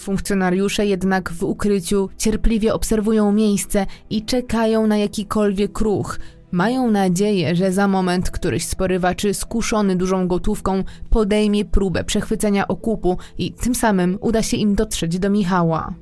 [0.04, 6.20] Funkcjonariusze jednak w ukryciu cierpliwie obserwują miejsce i czekają na jakikolwiek ruch.
[6.52, 13.18] Mają nadzieję, że za moment któryś z porywaczy skuszony dużą gotówką podejmie próbę przechwycenia okupu
[13.38, 15.94] i tym samym uda się im dotrzeć do Michała.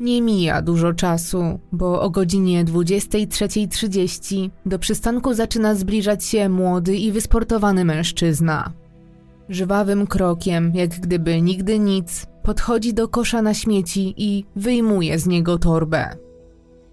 [0.00, 7.12] Nie mija dużo czasu, bo o godzinie 23.30 do przystanku zaczyna zbliżać się młody i
[7.12, 8.72] wysportowany mężczyzna.
[9.48, 15.58] Żwawym krokiem, jak gdyby nigdy nic, podchodzi do kosza na śmieci i wyjmuje z niego
[15.58, 16.16] torbę.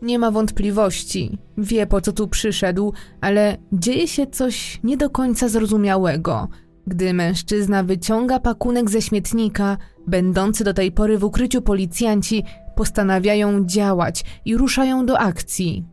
[0.01, 5.49] Nie ma wątpliwości, wie po co tu przyszedł, ale dzieje się coś nie do końca
[5.49, 6.47] zrozumiałego.
[6.87, 12.43] Gdy mężczyzna wyciąga pakunek ze śmietnika, będący do tej pory w ukryciu policjanci
[12.75, 15.85] postanawiają działać i ruszają do akcji.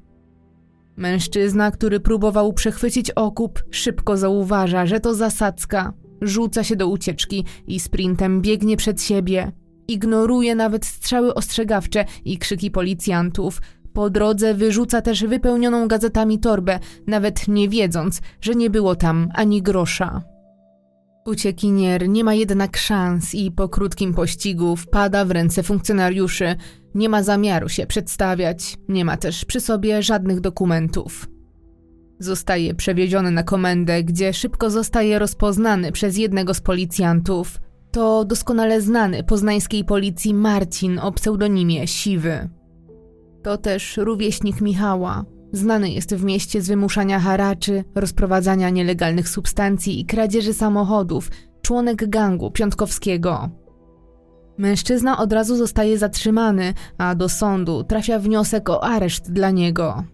[0.96, 5.92] Mężczyzna, który próbował przechwycić okup, szybko zauważa, że to zasadzka.
[6.22, 9.52] Rzuca się do ucieczki i sprintem biegnie przed siebie.
[9.88, 13.60] Ignoruje nawet strzały ostrzegawcze i krzyki policjantów.
[13.92, 19.62] Po drodze wyrzuca też wypełnioną gazetami torbę, nawet nie wiedząc, że nie było tam ani
[19.62, 20.22] grosza.
[21.26, 26.56] Uciekinier nie ma jednak szans i po krótkim pościgu wpada w ręce funkcjonariuszy.
[26.94, 31.37] Nie ma zamiaru się przedstawiać, nie ma też przy sobie żadnych dokumentów.
[32.18, 37.58] Zostaje przewieziony na komendę, gdzie szybko zostaje rozpoznany przez jednego z policjantów.
[37.90, 42.48] To doskonale znany poznańskiej policji Marcin o pseudonimie Siwy.
[43.42, 50.06] To też rówieśnik Michała, Znany jest w mieście z wymuszania haraczy, rozprowadzania nielegalnych substancji i
[50.06, 51.30] kradzieży samochodów,
[51.62, 53.50] członek gangu Piątkowskiego.
[54.58, 60.04] Mężczyzna od razu zostaje zatrzymany, a do sądu trafia wniosek o areszt dla niego.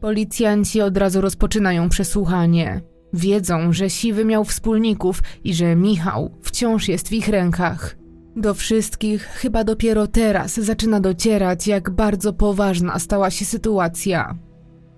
[0.00, 2.80] Policjanci od razu rozpoczynają przesłuchanie.
[3.12, 7.96] Wiedzą, że Siwy miał wspólników i że Michał wciąż jest w ich rękach.
[8.36, 14.38] Do wszystkich chyba dopiero teraz zaczyna docierać, jak bardzo poważna stała się sytuacja.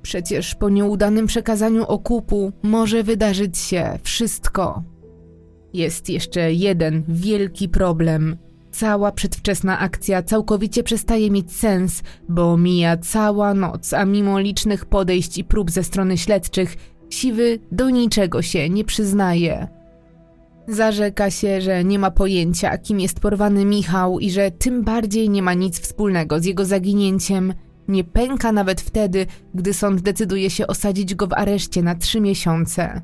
[0.03, 4.83] Przecież po nieudanym przekazaniu okupu może wydarzyć się wszystko.
[5.73, 8.37] Jest jeszcze jeden wielki problem.
[8.73, 15.39] Cała przedwczesna akcja całkowicie przestaje mieć sens, bo mija cała noc, a mimo licznych podejść
[15.39, 16.77] i prób ze strony śledczych,
[17.11, 19.69] siwy do niczego się nie przyznaje.
[20.69, 25.43] Zarzeka się, że nie ma pojęcia, kim jest porwany Michał i że tym bardziej nie
[25.43, 27.55] ma nic wspólnego z jego zaginięciem.
[27.89, 33.03] Nie pęka nawet wtedy, gdy sąd decyduje się osadzić go w areszcie na trzy miesiące.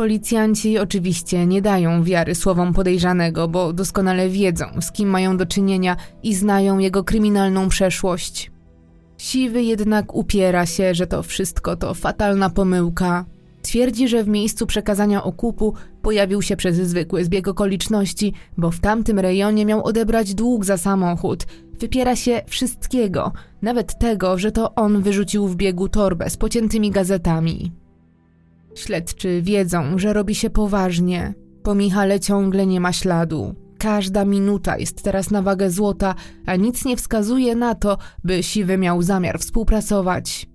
[0.00, 5.96] Policjanci oczywiście nie dają wiary słowom podejrzanego, bo doskonale wiedzą, z kim mają do czynienia
[6.22, 8.50] i znają jego kryminalną przeszłość.
[9.18, 13.24] Siwy jednak upiera się, że to wszystko to fatalna pomyłka,
[13.62, 19.18] Twierdzi, że w miejscu przekazania okupu pojawił się przez zwykły zbieg okoliczności, bo w tamtym
[19.18, 21.46] rejonie miał odebrać dług za samochód.
[21.80, 23.32] Wypiera się wszystkiego,
[23.62, 27.79] nawet tego, że to on wyrzucił w biegu torbę z pociętymi gazetami.
[28.80, 31.34] Śledczy wiedzą, że robi się poważnie.
[31.62, 33.54] Po Michale ciągle nie ma śladu.
[33.78, 36.14] Każda minuta jest teraz na wagę złota,
[36.46, 40.46] a nic nie wskazuje na to, by Siwy miał zamiar współpracować.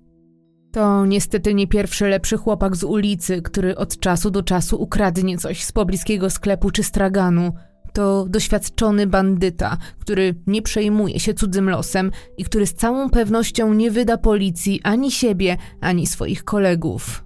[0.72, 5.64] To niestety nie pierwszy lepszy chłopak z ulicy, który od czasu do czasu ukradnie coś
[5.64, 7.52] z pobliskiego sklepu czy straganu.
[7.92, 13.90] To doświadczony bandyta, który nie przejmuje się cudzym losem i który z całą pewnością nie
[13.90, 17.25] wyda policji ani siebie, ani swoich kolegów.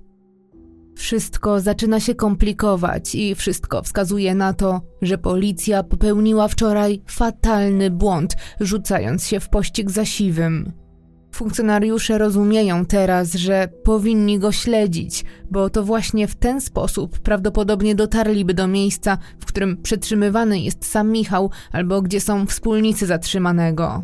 [1.01, 8.37] Wszystko zaczyna się komplikować i wszystko wskazuje na to, że policja popełniła wczoraj fatalny błąd,
[8.61, 10.73] rzucając się w pościg za siwym.
[11.35, 18.55] Funkcjonariusze rozumieją teraz, że powinni go śledzić, bo to właśnie w ten sposób prawdopodobnie dotarliby
[18.55, 24.03] do miejsca, w którym przetrzymywany jest sam Michał albo gdzie są wspólnicy zatrzymanego.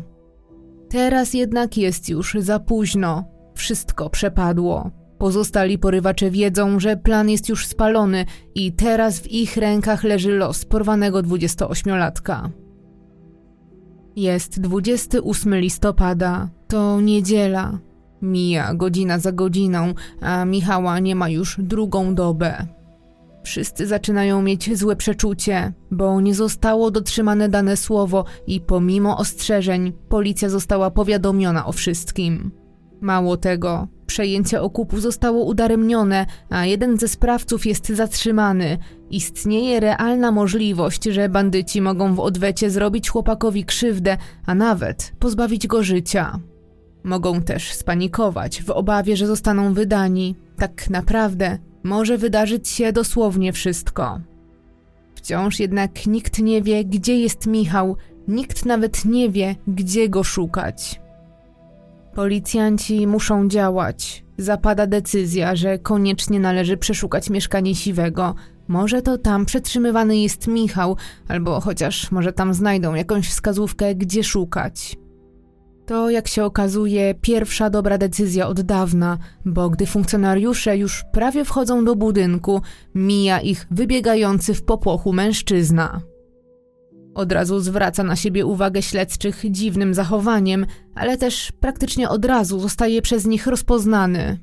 [0.89, 3.23] Teraz jednak jest już za późno.
[3.55, 5.06] Wszystko przepadło.
[5.17, 8.25] Pozostali porywacze wiedzą, że plan jest już spalony
[8.55, 12.49] i teraz w ich rękach leży los porwanego 28-latka.
[14.15, 17.79] Jest 28 listopada, to niedziela.
[18.21, 22.67] Mija godzina za godziną, a Michała nie ma już drugą dobę.
[23.43, 30.49] Wszyscy zaczynają mieć złe przeczucie, bo nie zostało dotrzymane dane słowo i pomimo ostrzeżeń policja
[30.49, 32.51] została powiadomiona o wszystkim.
[33.01, 38.77] Mało tego, przejęcie okupu zostało udaremnione, a jeden ze sprawców jest zatrzymany.
[39.09, 45.83] Istnieje realna możliwość, że bandyci mogą w odwecie zrobić chłopakowi krzywdę, a nawet pozbawić go
[45.83, 46.39] życia.
[47.03, 50.35] Mogą też spanikować w obawie, że zostaną wydani.
[50.57, 54.19] Tak naprawdę może wydarzyć się dosłownie wszystko.
[55.15, 57.95] Wciąż jednak nikt nie wie, gdzie jest Michał,
[58.27, 61.01] nikt nawet nie wie, gdzie go szukać.
[62.17, 64.25] Policjanci muszą działać.
[64.37, 68.35] Zapada decyzja, że koniecznie należy przeszukać mieszkanie Siwego.
[68.67, 74.97] Może to tam przetrzymywany jest Michał, albo chociaż może tam znajdą jakąś wskazówkę, gdzie szukać.
[75.85, 81.85] To, jak się okazuje, pierwsza dobra decyzja od dawna, bo gdy funkcjonariusze już prawie wchodzą
[81.85, 82.61] do budynku,
[82.95, 86.01] mija ich wybiegający w popłochu mężczyzna.
[87.17, 93.01] Od razu zwraca na siebie uwagę śledczych dziwnym zachowaniem, ale też praktycznie od razu zostaje
[93.01, 94.37] przez nich rozpoznany.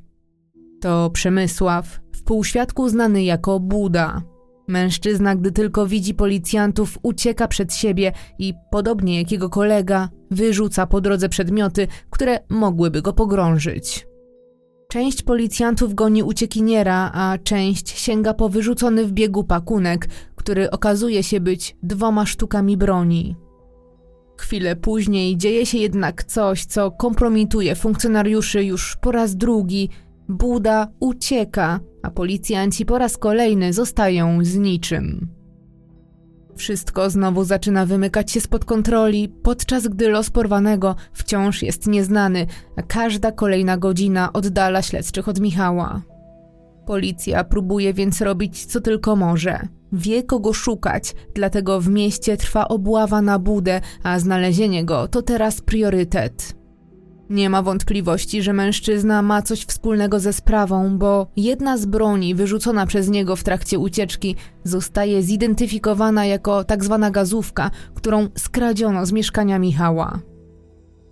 [0.80, 4.22] To Przemysław, w półświadku znany jako Buda.
[4.68, 11.00] Mężczyzna, gdy tylko widzi policjantów, ucieka przed siebie i, podobnie jak jego kolega, wyrzuca po
[11.00, 14.06] drodze przedmioty, które mogłyby go pogrążyć.
[14.94, 21.40] Część policjantów goni uciekiniera, a część sięga po wyrzucony w biegu pakunek, który okazuje się
[21.40, 23.36] być dwoma sztukami broni.
[24.38, 29.88] Chwilę później dzieje się jednak coś, co kompromituje funkcjonariuszy już po raz drugi.
[30.28, 35.28] Buda ucieka, a policjanci po raz kolejny zostają z niczym.
[36.56, 42.82] Wszystko znowu zaczyna wymykać się spod kontroli, podczas gdy los porwanego wciąż jest nieznany, a
[42.82, 46.02] każda kolejna godzina oddala śledczych od Michała.
[46.86, 49.60] Policja próbuje więc robić co tylko może.
[49.92, 55.60] Wie kogo szukać, dlatego w mieście trwa obława na budę, a znalezienie go to teraz
[55.60, 56.63] priorytet.
[57.30, 62.86] Nie ma wątpliwości, że mężczyzna ma coś wspólnego ze sprawą, bo jedna z broni wyrzucona
[62.86, 69.58] przez niego w trakcie ucieczki zostaje zidentyfikowana jako tak zwana gazówka, którą skradziono z mieszkania
[69.58, 70.18] Michała.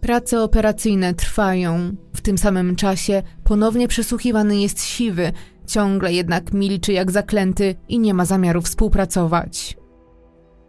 [0.00, 1.96] Prace operacyjne trwają.
[2.14, 5.32] W tym samym czasie ponownie przesłuchiwany jest siwy,
[5.66, 9.76] ciągle jednak milczy jak zaklęty i nie ma zamiaru współpracować.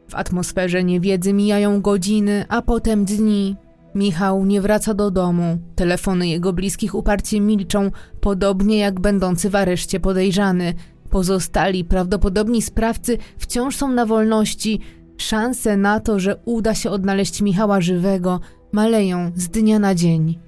[0.09, 3.55] W atmosferze niewiedzy mijają godziny, a potem dni,
[3.95, 5.57] Michał nie wraca do domu.
[5.75, 10.73] Telefony jego bliskich uparcie milczą, podobnie jak będący w areszcie podejrzany.
[11.09, 14.79] Pozostali prawdopodobni sprawcy wciąż są na wolności.
[15.17, 18.39] Szanse na to, że uda się odnaleźć Michała żywego,
[18.71, 20.39] maleją z dnia na dzień.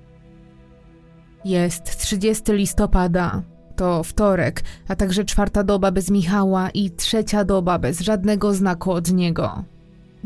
[1.45, 3.43] Jest 30 listopada.
[3.75, 9.11] To wtorek, a także czwarta doba bez Michała i trzecia doba bez żadnego znaku od
[9.11, 9.63] niego.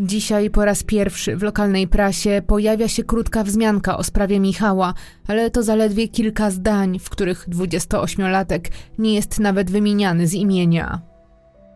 [0.01, 4.93] Dzisiaj po raz pierwszy w lokalnej prasie pojawia się krótka wzmianka o sprawie Michała,
[5.27, 8.59] ale to zaledwie kilka zdań, w których 28-latek
[8.97, 11.01] nie jest nawet wymieniany z imienia.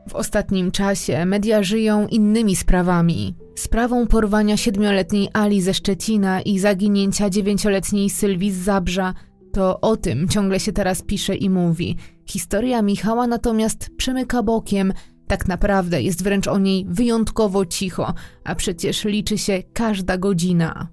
[0.09, 3.35] W ostatnim czasie media żyją innymi sprawami.
[3.55, 9.13] Sprawą porwania siedmioletniej Ali ze Szczecina i zaginięcia dziewięcioletniej Sylwii z Zabrza.
[9.53, 11.97] To o tym ciągle się teraz pisze i mówi.
[12.25, 14.93] Historia Michała natomiast przemyka bokiem–
[15.33, 18.13] tak naprawdę jest wręcz o niej wyjątkowo cicho,
[18.43, 20.87] a przecież liczy się każda godzina.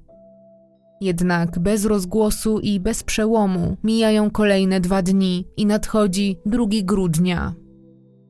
[1.00, 7.54] Jednak bez rozgłosu i bez przełomu mijają kolejne dwa dni i nadchodzi 2 grudnia.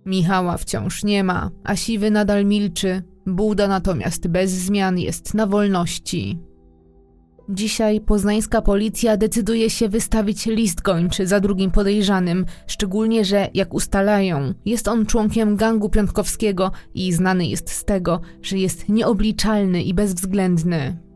[0.06, 3.02] Michała wciąż nie ma, a siwy nadal milczy.
[3.26, 6.38] Buda natomiast bez zmian jest na wolności.
[7.52, 14.54] Dzisiaj poznańska policja decyduje się wystawić list gończy za drugim podejrzanym, szczególnie, że jak ustalają,
[14.64, 21.09] jest on członkiem gangu piątkowskiego i znany jest z tego, że jest nieobliczalny i bezwzględny.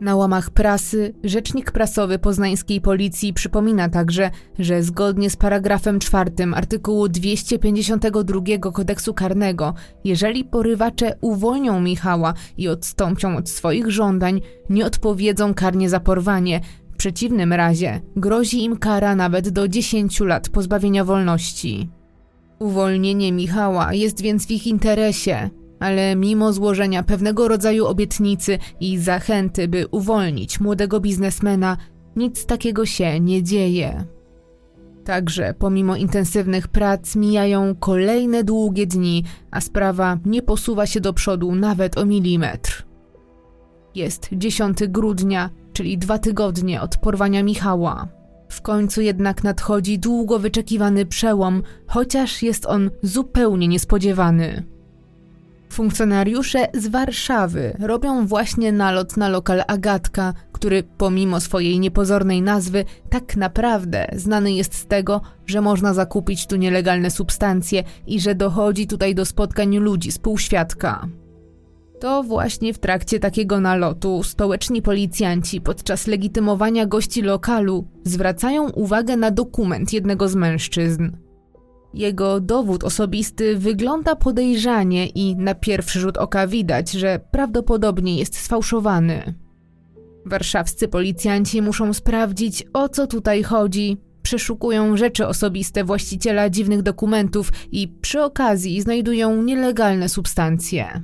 [0.00, 7.08] Na łamach prasy rzecznik prasowy poznańskiej policji przypomina także, że zgodnie z paragrafem czwartym artykułu
[7.08, 9.74] 252 kodeksu karnego,
[10.04, 14.40] jeżeli porywacze uwolnią Michała i odstąpią od swoich żądań,
[14.70, 16.60] nie odpowiedzą karnie za porwanie.
[16.92, 21.88] W przeciwnym razie grozi im kara nawet do 10 lat pozbawienia wolności.
[22.58, 29.68] Uwolnienie Michała jest więc w ich interesie, ale mimo złożenia pewnego rodzaju obietnicy i zachęty,
[29.68, 31.76] by uwolnić młodego biznesmena,
[32.16, 34.04] nic takiego się nie dzieje.
[35.04, 41.54] Także pomimo intensywnych prac mijają kolejne długie dni, a sprawa nie posuwa się do przodu
[41.54, 42.86] nawet o milimetr.
[43.94, 48.08] Jest 10 grudnia, czyli dwa tygodnie od porwania Michała.
[48.48, 54.75] W końcu jednak nadchodzi długo wyczekiwany przełom, chociaż jest on zupełnie niespodziewany.
[55.72, 63.36] Funkcjonariusze z Warszawy robią właśnie nalot na lokal Agatka, który pomimo swojej niepozornej nazwy tak
[63.36, 69.14] naprawdę znany jest z tego, że można zakupić tu nielegalne substancje i że dochodzi tutaj
[69.14, 71.08] do spotkań ludzi z półświadka.
[72.00, 79.30] To właśnie w trakcie takiego nalotu stołeczni policjanci podczas legitymowania gości lokalu zwracają uwagę na
[79.30, 81.25] dokument jednego z mężczyzn.
[81.96, 89.34] Jego dowód osobisty wygląda podejrzanie i na pierwszy rzut oka widać, że prawdopodobnie jest sfałszowany.
[90.26, 93.96] Warszawscy policjanci muszą sprawdzić, o co tutaj chodzi.
[94.22, 101.02] Przeszukują rzeczy osobiste właściciela dziwnych dokumentów i przy okazji znajdują nielegalne substancje.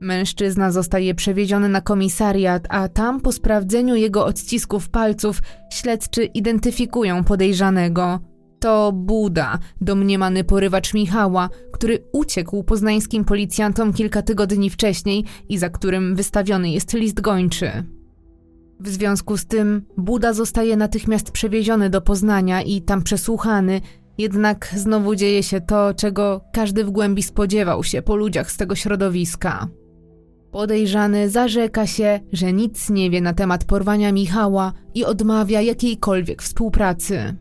[0.00, 5.40] Mężczyzna zostaje przewieziony na komisariat, a tam po sprawdzeniu jego odcisków palców
[5.72, 8.20] śledczy identyfikują podejrzanego.
[8.60, 16.16] To Buda, domniemany porywacz Michała, który uciekł poznańskim policjantom kilka tygodni wcześniej i za którym
[16.16, 17.70] wystawiony jest list gończy.
[18.80, 23.80] W związku z tym Buda zostaje natychmiast przewieziony do Poznania i tam przesłuchany,
[24.18, 28.74] jednak znowu dzieje się to, czego każdy w głębi spodziewał się po ludziach z tego
[28.74, 29.68] środowiska.
[30.50, 37.36] Podejrzany zarzeka się, że nic nie wie na temat porwania Michała i odmawia jakiejkolwiek współpracy.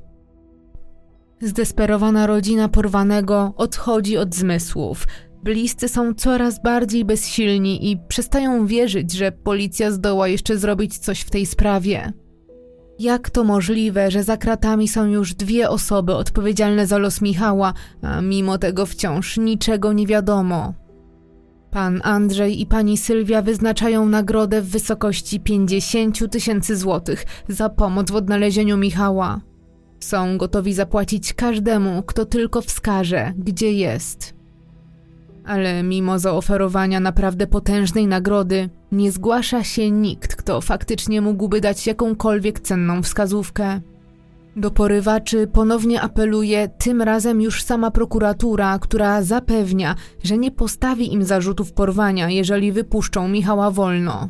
[1.41, 5.07] Zdesperowana rodzina porwanego odchodzi od zmysłów.
[5.43, 11.29] Bliscy są coraz bardziej bezsilni i przestają wierzyć, że policja zdoła jeszcze zrobić coś w
[11.29, 12.13] tej sprawie.
[12.99, 18.21] Jak to możliwe, że za kratami są już dwie osoby odpowiedzialne za los Michała, a
[18.21, 20.73] mimo tego wciąż niczego nie wiadomo?
[21.71, 28.15] Pan Andrzej i pani Sylwia wyznaczają nagrodę w wysokości 50 tysięcy złotych za pomoc w
[28.15, 29.41] odnalezieniu Michała.
[29.99, 34.33] Są gotowi zapłacić każdemu, kto tylko wskaże, gdzie jest.
[35.45, 42.59] Ale mimo zaoferowania naprawdę potężnej nagrody, nie zgłasza się nikt, kto faktycznie mógłby dać jakąkolwiek
[42.59, 43.81] cenną wskazówkę.
[44.55, 51.23] Do porywaczy ponownie apeluje tym razem już sama prokuratura, która zapewnia, że nie postawi im
[51.23, 54.29] zarzutów porwania, jeżeli wypuszczą Michała wolno.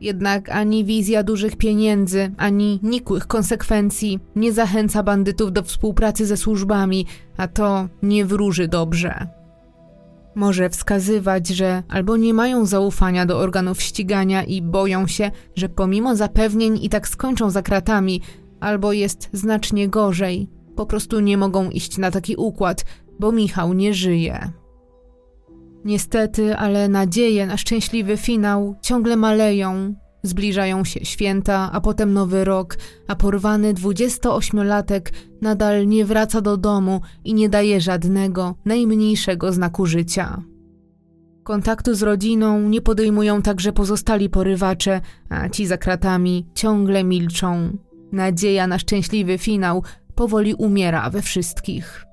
[0.00, 7.06] Jednak ani wizja dużych pieniędzy, ani nikłych konsekwencji nie zachęca bandytów do współpracy ze służbami,
[7.36, 9.26] a to nie wróży dobrze.
[10.34, 16.16] Może wskazywać, że albo nie mają zaufania do organów ścigania i boją się, że pomimo
[16.16, 18.20] zapewnień i tak skończą za kratami,
[18.60, 22.84] albo jest znacznie gorzej, po prostu nie mogą iść na taki układ,
[23.20, 24.52] bo Michał nie żyje.
[25.86, 29.94] Niestety, ale nadzieje na szczęśliwy finał ciągle maleją.
[30.22, 32.78] Zbliżają się święta, a potem nowy rok,
[33.08, 35.00] a porwany 28-latek
[35.42, 40.42] nadal nie wraca do domu i nie daje żadnego, najmniejszego znaku życia.
[41.42, 47.78] Kontaktu z rodziną nie podejmują także pozostali porywacze, a ci za kratami ciągle milczą.
[48.12, 49.82] Nadzieja na szczęśliwy finał
[50.14, 52.05] powoli umiera we wszystkich.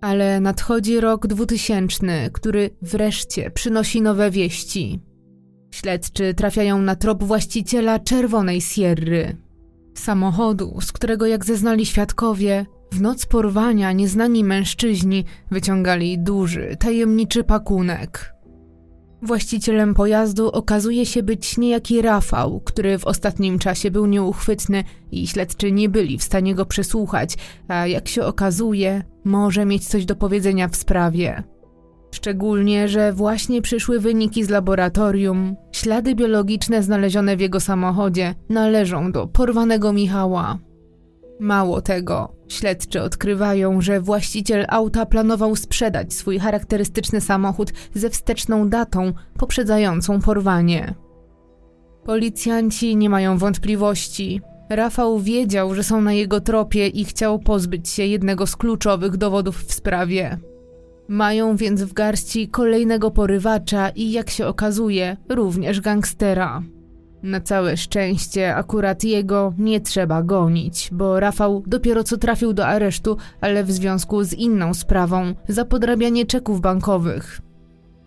[0.00, 5.00] Ale nadchodzi rok 2000, który wreszcie przynosi nowe wieści.
[5.70, 9.36] Śledczy trafiają na trop właściciela czerwonej Sierry.
[9.94, 18.34] Samochodu, z którego, jak zeznali świadkowie, w noc porwania nieznani mężczyźni wyciągali duży, tajemniczy pakunek.
[19.22, 25.72] Właścicielem pojazdu okazuje się być niejaki Rafał, który w ostatnim czasie był nieuchwytny i śledczy
[25.72, 27.36] nie byli w stanie go przesłuchać,
[27.68, 31.42] a jak się okazuje, może mieć coś do powiedzenia w sprawie.
[32.10, 39.26] Szczególnie, że właśnie przyszły wyniki z laboratorium, ślady biologiczne znalezione w jego samochodzie należą do
[39.26, 40.58] porwanego Michała.
[41.40, 49.12] Mało tego, śledczy odkrywają, że właściciel auta planował sprzedać swój charakterystyczny samochód ze wsteczną datą
[49.38, 50.94] poprzedzającą porwanie.
[52.04, 54.40] Policjanci nie mają wątpliwości.
[54.70, 59.64] Rafał wiedział, że są na jego tropie i chciał pozbyć się jednego z kluczowych dowodów
[59.64, 60.38] w sprawie.
[61.08, 66.62] Mają więc w garści kolejnego porywacza i, jak się okazuje, również gangstera.
[67.22, 73.16] Na całe szczęście akurat jego nie trzeba gonić, bo Rafał dopiero co trafił do aresztu,
[73.40, 77.40] ale w związku z inną sprawą za podrabianie czeków bankowych.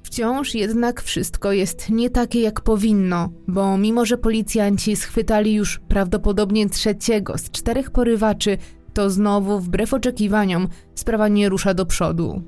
[0.03, 6.69] Wciąż jednak wszystko jest nie takie jak powinno, bo mimo że policjanci schwytali już prawdopodobnie
[6.69, 8.57] trzeciego z czterech porywaczy,
[8.93, 12.41] to znowu wbrew oczekiwaniom sprawa nie rusza do przodu.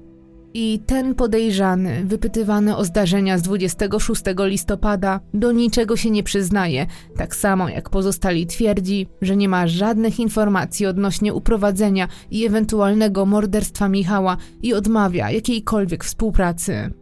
[0.56, 6.88] I ten podejrzany, wypytywany o zdarzenia z 26 listopada, do niczego się nie przyznaje,
[7.18, 13.90] tak samo jak pozostali twierdzi, że nie ma żadnych informacji odnośnie uprowadzenia i ewentualnego morderstwa
[13.90, 16.94] Michała i odmawia jakiejkolwiek współpracy.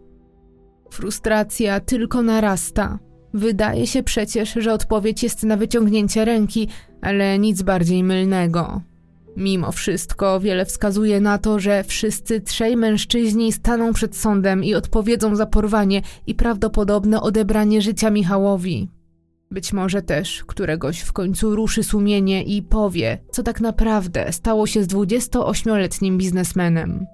[0.91, 2.99] Frustracja tylko narasta.
[3.33, 6.67] Wydaje się przecież, że odpowiedź jest na wyciągnięcie ręki,
[7.01, 8.81] ale nic bardziej mylnego.
[9.37, 15.35] Mimo wszystko wiele wskazuje na to, że wszyscy trzej mężczyźni staną przed sądem i odpowiedzą
[15.35, 18.89] za porwanie i prawdopodobne odebranie życia Michałowi.
[19.51, 24.83] Być może też któregoś w końcu ruszy sumienie i powie, co tak naprawdę stało się
[24.83, 27.05] z 28-letnim biznesmenem.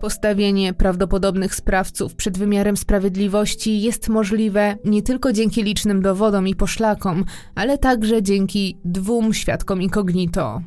[0.00, 7.24] Postawienie prawdopodobnych sprawców przed wymiarem sprawiedliwości jest możliwe nie tylko dzięki licznym dowodom i poszlakom,
[7.54, 10.62] ale także dzięki dwóm świadkom incognito.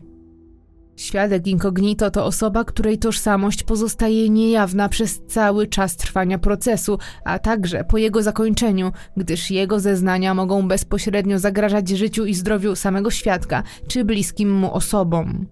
[0.95, 7.83] Świadek incognito to osoba, której tożsamość pozostaje niejawna przez cały czas trwania procesu, a także
[7.83, 14.05] po jego zakończeniu, gdyż jego zeznania mogą bezpośrednio zagrażać życiu i zdrowiu samego świadka czy
[14.05, 15.45] bliskim mu osobom.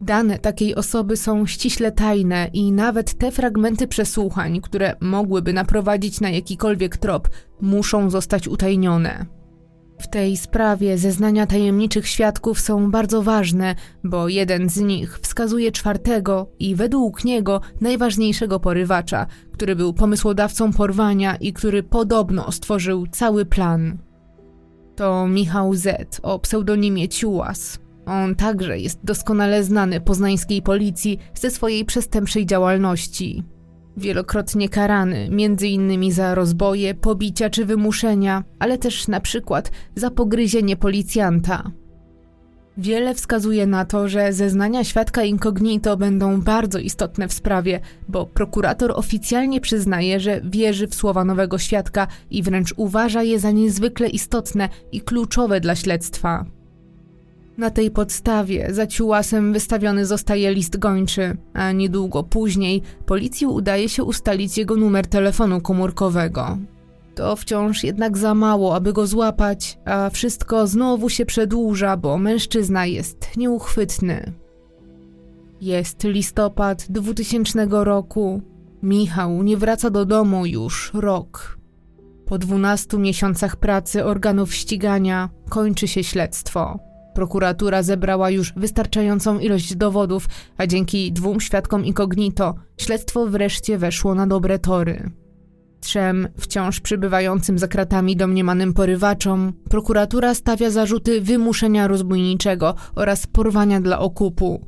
[0.00, 6.30] Dane takiej osoby są ściśle tajne i nawet te fragmenty przesłuchań, które mogłyby naprowadzić na
[6.30, 7.28] jakikolwiek trop,
[7.60, 9.39] muszą zostać utajnione.
[10.00, 13.74] W tej sprawie zeznania tajemniczych świadków są bardzo ważne,
[14.04, 21.36] bo jeden z nich wskazuje czwartego i według niego najważniejszego porywacza, który był pomysłodawcą porwania
[21.36, 23.98] i który podobno stworzył cały plan.
[24.96, 26.20] To Michał Z.
[26.22, 27.78] o pseudonimie Ciułas.
[28.06, 33.44] On także jest doskonale znany poznańskiej policji ze swojej przestępczej działalności.
[34.00, 40.76] Wielokrotnie karany, między innymi za rozboje, pobicia czy wymuszenia, ale też na przykład za pogryzienie
[40.76, 41.70] policjanta.
[42.78, 48.92] Wiele wskazuje na to, że zeznania świadka incognito będą bardzo istotne w sprawie, bo prokurator
[48.96, 54.68] oficjalnie przyznaje, że wierzy w słowa nowego świadka i wręcz uważa je za niezwykle istotne
[54.92, 56.59] i kluczowe dla śledztwa.
[57.60, 64.04] Na tej podstawie za ciułasem wystawiony zostaje list gończy, a niedługo później policji udaje się
[64.04, 66.58] ustalić jego numer telefonu komórkowego.
[67.14, 72.86] To wciąż jednak za mało, aby go złapać, a wszystko znowu się przedłuża, bo mężczyzna
[72.86, 74.32] jest nieuchwytny.
[75.60, 78.42] Jest listopad 2000 roku.
[78.82, 81.58] Michał nie wraca do domu już rok.
[82.26, 86.89] Po 12 miesiącach pracy organów ścigania kończy się śledztwo.
[87.14, 94.26] Prokuratura zebrała już wystarczającą ilość dowodów, a dzięki dwóm świadkom incognito śledztwo wreszcie weszło na
[94.26, 95.10] dobre tory.
[95.80, 103.98] Trzem wciąż przybywającym za kratami domniemanym porywaczom prokuratura stawia zarzuty wymuszenia rozbójniczego oraz porwania dla
[103.98, 104.60] okupu.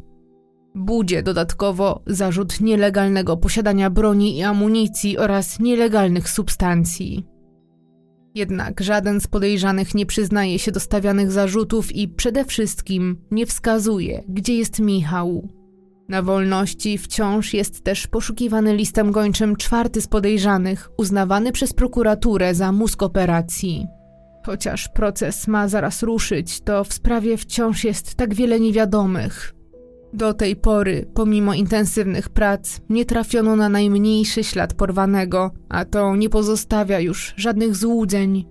[0.74, 7.31] Budzie dodatkowo zarzut nielegalnego posiadania broni i amunicji oraz nielegalnych substancji.
[8.34, 14.22] Jednak żaden z podejrzanych nie przyznaje się do stawianych zarzutów i przede wszystkim nie wskazuje,
[14.28, 15.48] gdzie jest Michał.
[16.08, 22.72] Na wolności wciąż jest też poszukiwany listem gończym czwarty z podejrzanych, uznawany przez prokuraturę za
[22.72, 23.86] mózg operacji.
[24.46, 29.54] Chociaż proces ma zaraz ruszyć, to w sprawie wciąż jest tak wiele niewiadomych.
[30.12, 36.28] Do tej pory, pomimo intensywnych prac, nie trafiono na najmniejszy ślad porwanego, a to nie
[36.28, 38.44] pozostawia już żadnych złudzeń.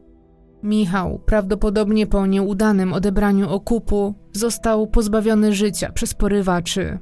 [0.64, 7.00] Michał, prawdopodobnie po nieudanym odebraniu okupu, został pozbawiony życia przez porywaczy.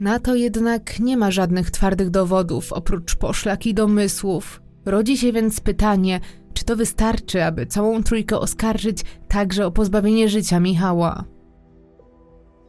[0.00, 4.62] Na to jednak nie ma żadnych twardych dowodów oprócz poszlak i domysłów.
[4.86, 6.20] Rodzi się więc pytanie,
[6.54, 11.24] czy to wystarczy, aby całą trójkę oskarżyć także o pozbawienie życia Michała.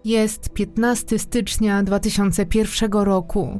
[0.05, 3.59] Jest 15 stycznia 2001 roku.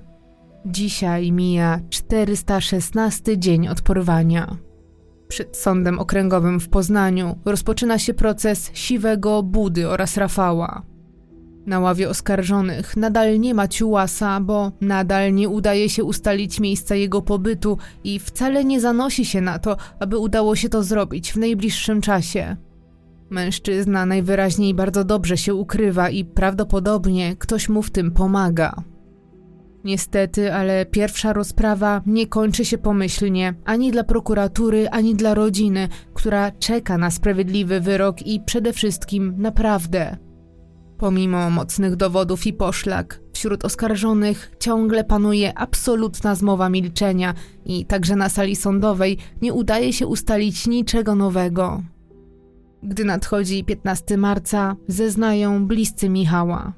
[0.66, 4.58] Dzisiaj mija 416 dzień od porwania.
[5.28, 10.82] Przed sądem okręgowym w Poznaniu rozpoczyna się proces Siwego, Budy oraz Rafała.
[11.66, 17.22] Na ławie oskarżonych nadal nie ma Ciułasa, bo nadal nie udaje się ustalić miejsca jego
[17.22, 22.02] pobytu i wcale nie zanosi się na to, aby udało się to zrobić w najbliższym
[22.02, 22.58] czasie.
[23.30, 28.84] Mężczyzna najwyraźniej bardzo dobrze się ukrywa i prawdopodobnie ktoś mu w tym pomaga.
[29.84, 36.52] Niestety, ale pierwsza rozprawa nie kończy się pomyślnie ani dla prokuratury, ani dla rodziny, która
[36.52, 40.18] czeka na sprawiedliwy wyrok i przede wszystkim naprawdę.
[40.98, 47.34] Pomimo mocnych dowodów i poszlak, wśród oskarżonych ciągle panuje absolutna zmowa milczenia
[47.66, 51.82] i także na sali sądowej nie udaje się ustalić niczego nowego.
[52.84, 56.74] Gdy nadchodzi 15 marca, zeznają bliscy Michała.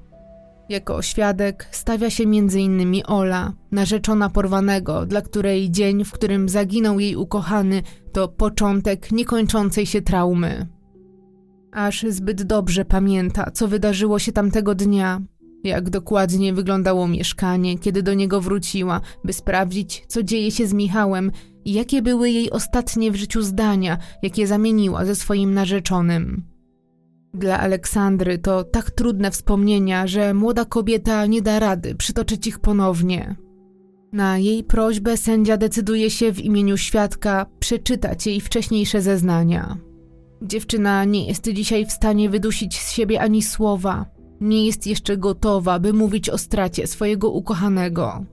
[0.69, 3.01] Jako świadek stawia się m.in.
[3.07, 7.81] Ola, narzeczona porwanego, dla której dzień, w którym zaginął jej ukochany,
[8.11, 10.67] to początek niekończącej się traumy.
[11.71, 15.21] Aż zbyt dobrze pamięta, co wydarzyło się tamtego dnia,
[15.63, 21.31] jak dokładnie wyglądało mieszkanie, kiedy do niego wróciła, by sprawdzić, co dzieje się z Michałem
[21.65, 26.43] i jakie były jej ostatnie w życiu zdania, jakie zamieniła ze swoim narzeczonym.
[27.33, 33.35] Dla Aleksandry to tak trudne wspomnienia, że młoda kobieta nie da rady przytoczyć ich ponownie.
[34.13, 39.77] Na jej prośbę sędzia decyduje się w imieniu świadka przeczytać jej wcześniejsze zeznania.
[40.41, 44.05] Dziewczyna nie jest dzisiaj w stanie wydusić z siebie ani słowa.
[44.41, 48.25] Nie jest jeszcze gotowa, by mówić o stracie swojego ukochanego.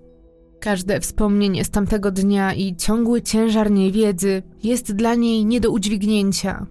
[0.61, 6.67] Każde wspomnienie z tamtego dnia i ciągły ciężar niewiedzy jest dla niej nie do udźwignięcia.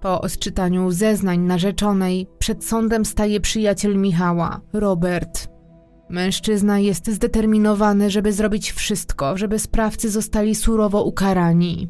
[0.00, 5.48] Po odczytaniu zeznań narzeczonej przed sądem staje przyjaciel Michała, Robert.
[6.10, 11.88] Mężczyzna jest zdeterminowany, żeby zrobić wszystko, żeby sprawcy zostali surowo ukarani.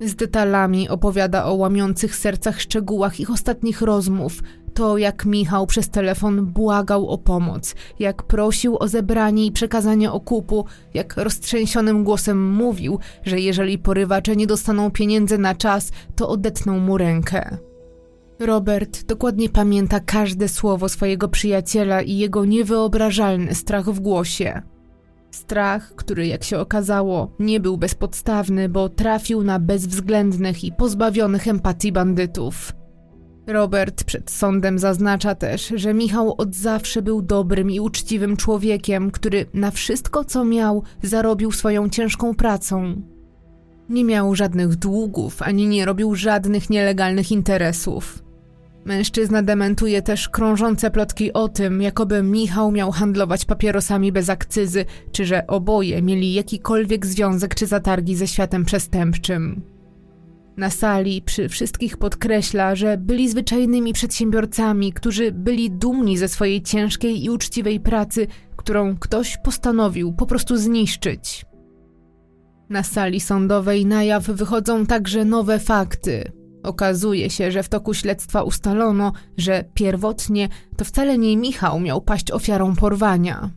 [0.00, 4.42] Z detalami opowiada o łamiących sercach szczegółach ich ostatnich rozmów,
[4.76, 10.64] to jak Michał przez telefon błagał o pomoc, jak prosił o zebranie i przekazanie okupu,
[10.94, 16.98] jak roztrzęsionym głosem mówił, że jeżeli porywacze nie dostaną pieniędzy na czas, to odetną mu
[16.98, 17.58] rękę.
[18.38, 24.62] Robert dokładnie pamięta każde słowo swojego przyjaciela i jego niewyobrażalny strach w głosie.
[25.30, 31.92] Strach, który jak się okazało, nie był bezpodstawny, bo trafił na bezwzględnych i pozbawionych empatii
[31.92, 32.72] bandytów.
[33.46, 39.46] Robert przed sądem zaznacza też, że Michał od zawsze był dobrym i uczciwym człowiekiem, który
[39.54, 43.02] na wszystko, co miał, zarobił swoją ciężką pracą.
[43.88, 48.22] Nie miał żadnych długów, ani nie robił żadnych nielegalnych interesów.
[48.84, 55.26] Mężczyzna dementuje też krążące plotki o tym, jakoby Michał miał handlować papierosami bez akcyzy, czy
[55.26, 59.75] że oboje mieli jakikolwiek związek czy zatargi ze światem przestępczym.
[60.56, 67.24] Na sali przy wszystkich podkreśla, że byli zwyczajnymi przedsiębiorcami, którzy byli dumni ze swojej ciężkiej
[67.24, 68.26] i uczciwej pracy,
[68.56, 71.44] którą ktoś postanowił po prostu zniszczyć.
[72.70, 76.32] Na sali sądowej na jaw wychodzą także nowe fakty.
[76.62, 82.30] Okazuje się, że w toku śledztwa ustalono, że pierwotnie to wcale nie Michał miał paść
[82.30, 83.50] ofiarą porwania.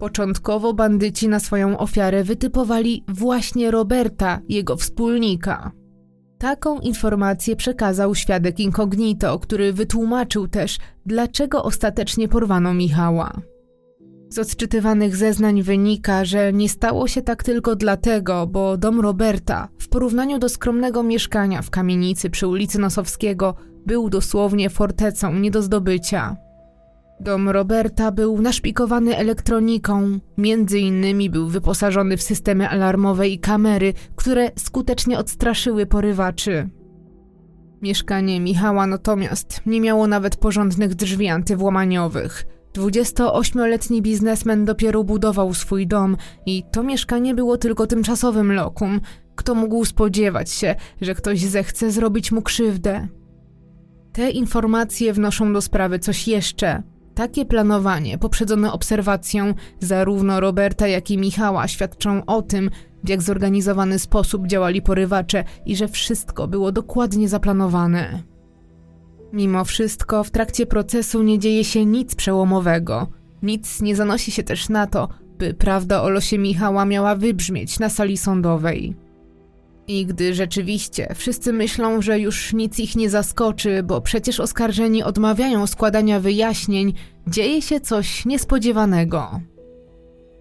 [0.00, 5.72] Początkowo bandyci na swoją ofiarę wytypowali właśnie Roberta, jego wspólnika.
[6.38, 13.32] Taką informację przekazał świadek incognito, który wytłumaczył też, dlaczego ostatecznie porwano Michała.
[14.28, 19.88] Z odczytywanych zeznań wynika, że nie stało się tak tylko dlatego, bo dom Roberta, w
[19.88, 23.54] porównaniu do skromnego mieszkania w kamienicy przy ulicy Nosowskiego,
[23.86, 26.36] był dosłownie fortecą nie do zdobycia.
[27.20, 34.50] Dom Roberta był naszpikowany elektroniką, między innymi był wyposażony w systemy alarmowe i kamery, które
[34.56, 36.68] skutecznie odstraszyły porywaczy.
[37.82, 42.46] Mieszkanie Michała natomiast nie miało nawet porządnych drzwi antywłamaniowych.
[42.76, 46.16] 28-letni biznesmen dopiero budował swój dom
[46.46, 49.00] i to mieszkanie było tylko tymczasowym lokum.
[49.34, 53.08] Kto mógł spodziewać się, że ktoś zechce zrobić mu krzywdę?
[54.12, 56.82] Te informacje wnoszą do sprawy coś jeszcze–
[57.14, 62.70] takie planowanie, poprzedzone obserwacją zarówno Roberta, jak i Michała, świadczą o tym,
[63.04, 68.22] w jak zorganizowany sposób działali porywacze i że wszystko było dokładnie zaplanowane.
[69.32, 73.06] Mimo wszystko, w trakcie procesu nie dzieje się nic przełomowego.
[73.42, 75.08] Nic nie zanosi się też na to,
[75.38, 78.96] by prawda o losie Michała miała wybrzmieć na sali sądowej.
[79.90, 85.66] I gdy rzeczywiście wszyscy myślą, że już nic ich nie zaskoczy, bo przecież oskarżeni odmawiają
[85.66, 86.94] składania wyjaśnień,
[87.26, 89.40] dzieje się coś niespodziewanego.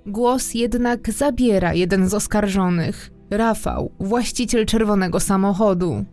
[0.05, 6.05] Głos jednak zabiera jeden z oskarżonych, Rafał, właściciel czerwonego samochodu.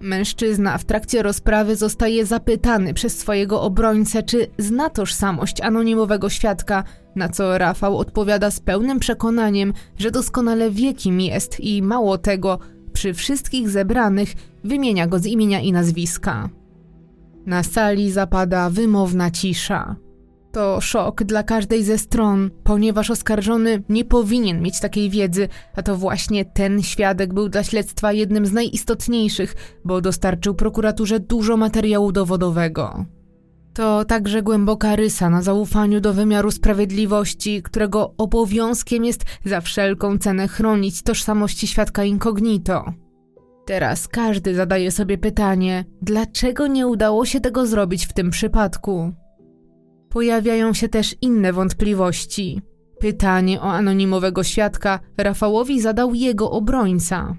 [0.00, 6.84] Mężczyzna w trakcie rozprawy zostaje zapytany przez swojego obrońcę, czy zna tożsamość anonimowego świadka,
[7.16, 12.58] na co Rafał odpowiada z pełnym przekonaniem, że doskonale wie kim jest i mało tego,
[12.92, 14.28] przy wszystkich zebranych
[14.64, 16.48] wymienia go z imienia i nazwiska.
[17.46, 19.96] Na sali zapada wymowna cisza.
[20.56, 25.96] To szok dla każdej ze stron, ponieważ oskarżony nie powinien mieć takiej wiedzy, a to
[25.96, 29.54] właśnie ten świadek był dla śledztwa jednym z najistotniejszych,
[29.84, 33.04] bo dostarczył prokuraturze dużo materiału dowodowego.
[33.74, 40.48] To także głęboka rysa na zaufaniu do wymiaru sprawiedliwości, którego obowiązkiem jest za wszelką cenę
[40.48, 42.84] chronić tożsamości świadka incognito.
[43.66, 49.12] Teraz każdy zadaje sobie pytanie, dlaczego nie udało się tego zrobić w tym przypadku?
[50.08, 52.60] Pojawiają się też inne wątpliwości.
[52.98, 57.36] Pytanie o anonimowego świadka Rafałowi zadał jego obrońca.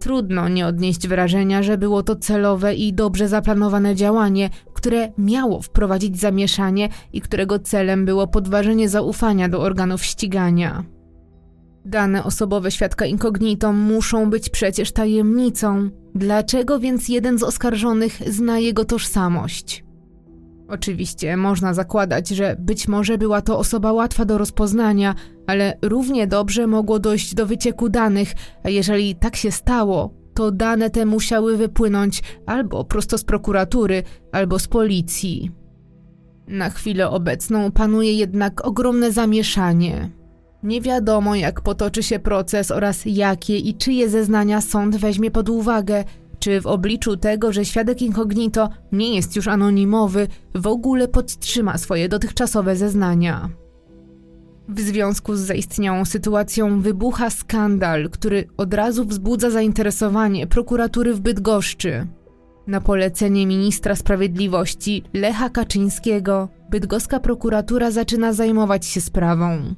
[0.00, 6.20] Trudno nie odnieść wrażenia, że było to celowe i dobrze zaplanowane działanie, które miało wprowadzić
[6.20, 10.84] zamieszanie i którego celem było podważenie zaufania do organów ścigania.
[11.84, 15.90] Dane osobowe świadka incognito muszą być przecież tajemnicą.
[16.14, 19.85] Dlaczego więc jeden z oskarżonych zna jego tożsamość?
[20.68, 25.14] Oczywiście można zakładać, że być może była to osoba łatwa do rozpoznania,
[25.46, 28.32] ale równie dobrze mogło dojść do wycieku danych,
[28.64, 34.02] a jeżeli tak się stało, to dane te musiały wypłynąć albo prosto z prokuratury,
[34.32, 35.50] albo z policji.
[36.48, 40.10] Na chwilę obecną panuje jednak ogromne zamieszanie.
[40.62, 46.04] Nie wiadomo, jak potoczy się proces oraz jakie i czyje zeznania sąd weźmie pod uwagę,
[46.46, 52.08] czy w obliczu tego, że świadek incognito nie jest już anonimowy, w ogóle podtrzyma swoje
[52.08, 53.50] dotychczasowe zeznania.
[54.68, 62.06] W związku z zaistniałą sytuacją wybucha skandal, który od razu wzbudza zainteresowanie prokuratury w Bydgoszczy.
[62.66, 69.74] Na polecenie ministra sprawiedliwości Lecha Kaczyńskiego, bydgoska prokuratura zaczyna zajmować się sprawą.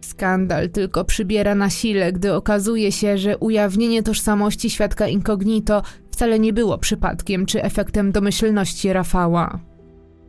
[0.00, 6.52] Skandal tylko przybiera na sile, gdy okazuje się, że ujawnienie tożsamości świadka incognito wcale nie
[6.52, 9.60] było przypadkiem czy efektem domyślności Rafała.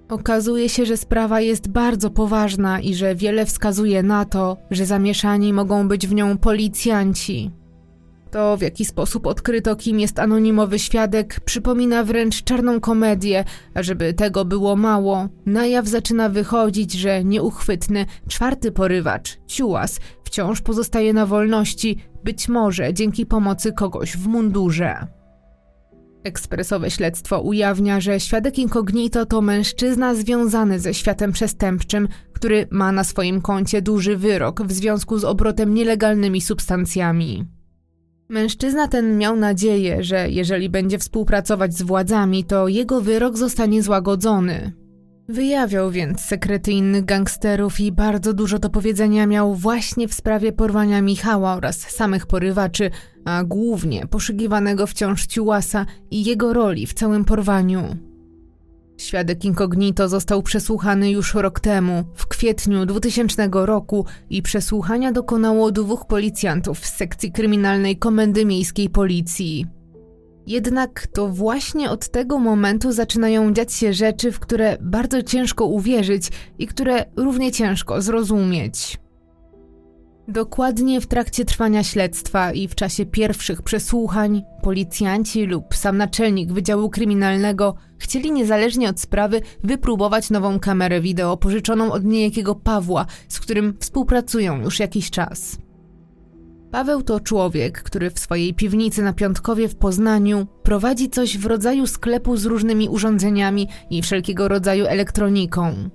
[0.09, 5.53] Okazuje się, że sprawa jest bardzo poważna i że wiele wskazuje na to, że zamieszani
[5.53, 7.51] mogą być w nią policjanci.
[8.31, 14.13] To, w jaki sposób odkryto, kim jest anonimowy świadek, przypomina wręcz czarną komedię, a żeby
[14.13, 21.25] tego było mało, na jaw zaczyna wychodzić, że nieuchwytny, czwarty porywacz, Ciułas, wciąż pozostaje na
[21.25, 25.07] wolności, być może dzięki pomocy kogoś w mundurze.
[26.23, 33.03] Ekspresowe śledztwo ujawnia, że świadek incognito to mężczyzna związany ze światem przestępczym, który ma na
[33.03, 37.58] swoim koncie duży wyrok w związku z obrotem nielegalnymi substancjami.
[38.31, 44.71] Mężczyzna ten miał nadzieję, że jeżeli będzie współpracować z władzami, to jego wyrok zostanie złagodzony.
[45.29, 51.01] Wyjawiał więc sekrety innych gangsterów i bardzo dużo do powiedzenia miał właśnie w sprawie porwania
[51.01, 52.91] Michała oraz samych porywaczy,
[53.25, 58.08] a głównie poszukiwanego wciąż Ciułasa i jego roli w całym porwaniu.
[58.99, 66.05] Świadek incognito został przesłuchany już rok temu, w kwietniu 2000 roku i przesłuchania dokonało dwóch
[66.07, 69.65] policjantów z sekcji kryminalnej Komendy Miejskiej Policji.
[70.47, 76.27] Jednak to właśnie od tego momentu zaczynają dziać się rzeczy, w które bardzo ciężko uwierzyć
[76.57, 78.97] i które równie ciężko zrozumieć.
[80.29, 86.89] Dokładnie w trakcie trwania śledztwa i w czasie pierwszych przesłuchań policjanci lub sam naczelnik Wydziału
[86.89, 93.73] Kryminalnego chcieli niezależnie od sprawy wypróbować nową kamerę wideo pożyczoną od niejakiego Pawła, z którym
[93.79, 95.57] współpracują już jakiś czas.
[96.71, 101.87] Paweł to człowiek, który w swojej piwnicy na Piątkowie w Poznaniu prowadzi coś w rodzaju
[101.87, 105.89] sklepu z różnymi urządzeniami i wszelkiego rodzaju elektroniką.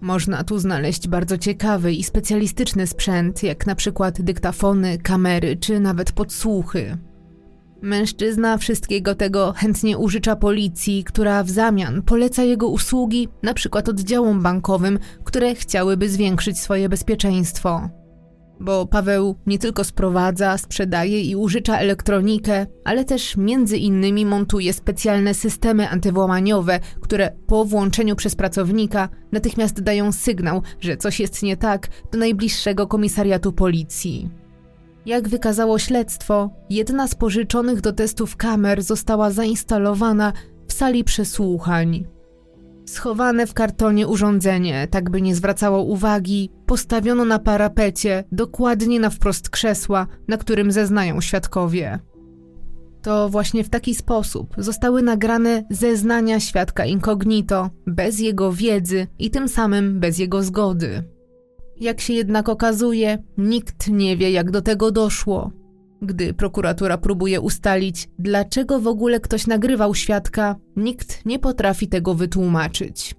[0.00, 6.12] Można tu znaleźć bardzo ciekawy i specjalistyczny sprzęt, jak na przykład dyktafony, kamery czy nawet
[6.12, 6.98] podsłuchy.
[7.82, 14.42] Mężczyzna wszystkiego tego chętnie użycza policji, która w zamian poleca jego usługi, na przykład oddziałom
[14.42, 17.99] bankowym, które chciałyby zwiększyć swoje bezpieczeństwo.
[18.60, 25.34] Bo Paweł nie tylko sprowadza, sprzedaje i użycza elektronikę, ale też między innymi montuje specjalne
[25.34, 31.88] systemy antywłamaniowe, które po włączeniu przez pracownika natychmiast dają sygnał, że coś jest nie tak
[32.12, 34.30] do najbliższego komisariatu policji.
[35.06, 40.32] Jak wykazało śledztwo, jedna z pożyczonych do testów kamer została zainstalowana
[40.66, 42.19] w sali przesłuchań.
[42.90, 49.50] Schowane w kartonie urządzenie, tak by nie zwracało uwagi, postawiono na parapecie, dokładnie na wprost
[49.50, 51.98] krzesła, na którym zeznają świadkowie.
[53.02, 59.48] To właśnie w taki sposób zostały nagrane zeznania świadka incognito, bez jego wiedzy i tym
[59.48, 61.02] samym bez jego zgody.
[61.76, 65.50] Jak się jednak okazuje, nikt nie wie, jak do tego doszło.
[66.02, 73.14] Gdy prokuratura próbuje ustalić, dlaczego w ogóle ktoś nagrywał świadka, nikt nie potrafi tego wytłumaczyć.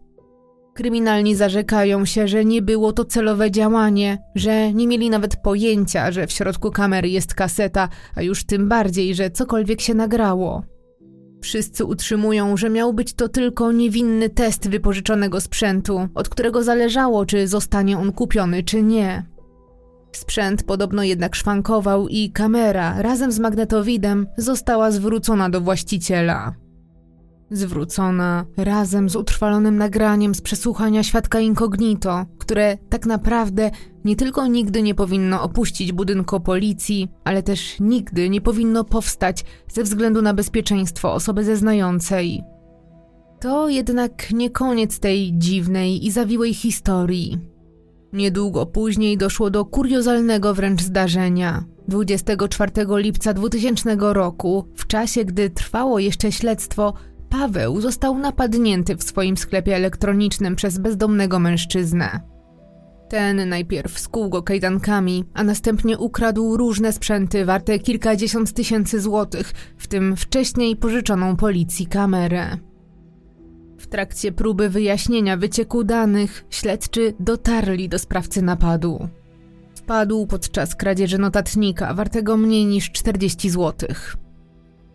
[0.74, 6.28] Kryminalni zarzekają się, że nie było to celowe działanie, że nie mieli nawet pojęcia, że
[6.28, 10.64] w środku kamery jest kaseta, a już tym bardziej, że cokolwiek się nagrało.
[11.42, 17.48] Wszyscy utrzymują, że miał być to tylko niewinny test wypożyczonego sprzętu, od którego zależało, czy
[17.48, 19.26] zostanie on kupiony, czy nie.
[20.12, 26.56] Sprzęt podobno jednak szwankował i kamera razem z magnetowidem została zwrócona do właściciela.
[27.52, 33.72] Zwrócona razem z utrwalonym nagraniem z przesłuchania świadka incognito, które tak naprawdę
[34.06, 39.84] nie tylko nigdy nie powinno opuścić budynku policji, ale też nigdy nie powinno powstać ze
[39.84, 42.44] względu na bezpieczeństwo osoby zeznającej.
[43.40, 47.51] To jednak nie koniec tej dziwnej i zawiłej historii.
[48.14, 51.64] Niedługo później doszło do kuriozalnego wręcz zdarzenia.
[51.88, 56.94] 24 lipca 2000 roku, w czasie gdy trwało jeszcze śledztwo,
[57.30, 62.22] Paweł został napadnięty w swoim sklepie elektronicznym przez bezdomnego mężczyznę.
[63.10, 69.88] Ten najpierw skuł go kajdankami, a następnie ukradł różne sprzęty warte kilkadziesiąt tysięcy złotych, w
[69.88, 72.58] tym wcześniej pożyczoną policji kamerę.
[73.82, 79.08] W trakcie próby wyjaśnienia wycieku danych, śledczy dotarli do sprawcy napadu.
[79.76, 84.18] Wpadł podczas kradzieży notatnika wartego mniej niż 40 złotych.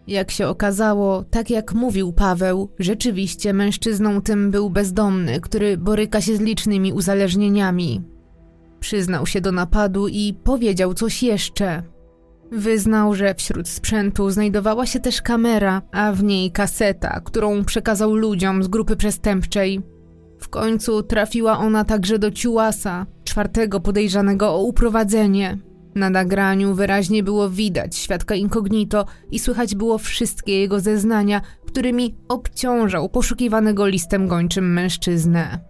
[0.06, 6.36] Jak się okazało, tak jak mówił Paweł, rzeczywiście mężczyzną tym był bezdomny, który boryka się
[6.36, 8.02] z licznymi uzależnieniami.
[8.80, 11.82] Przyznał się do napadu i powiedział coś jeszcze.
[12.52, 18.62] Wyznał, że wśród sprzętu znajdowała się też kamera, a w niej kaseta, którą przekazał ludziom
[18.62, 19.82] z grupy przestępczej.
[20.38, 25.58] W końcu trafiła ona także do Ciułasa, czwartego podejrzanego o uprowadzenie.
[25.94, 33.08] Na nagraniu wyraźnie było widać świadka incognito i słychać było wszystkie jego zeznania, którymi obciążał
[33.08, 35.60] poszukiwanego listem gończym mężczyznę.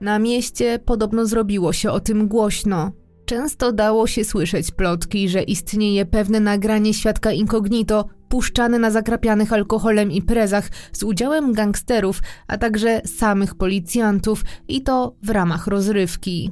[0.00, 2.92] Na mieście podobno zrobiło się o tym głośno.
[3.28, 10.10] Często dało się słyszeć plotki, że istnieje pewne nagranie świadka incognito puszczane na zakrapianych alkoholem
[10.10, 16.50] imprezach z udziałem gangsterów, a także samych policjantów i to w ramach rozrywki.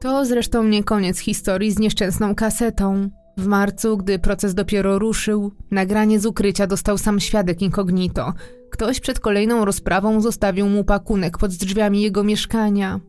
[0.00, 3.10] To zresztą nie koniec historii z nieszczęsną kasetą.
[3.36, 8.32] W marcu, gdy proces dopiero ruszył, nagranie z ukrycia dostał sam świadek incognito.
[8.70, 13.00] Ktoś przed kolejną rozprawą zostawił mu pakunek pod drzwiami jego mieszkania.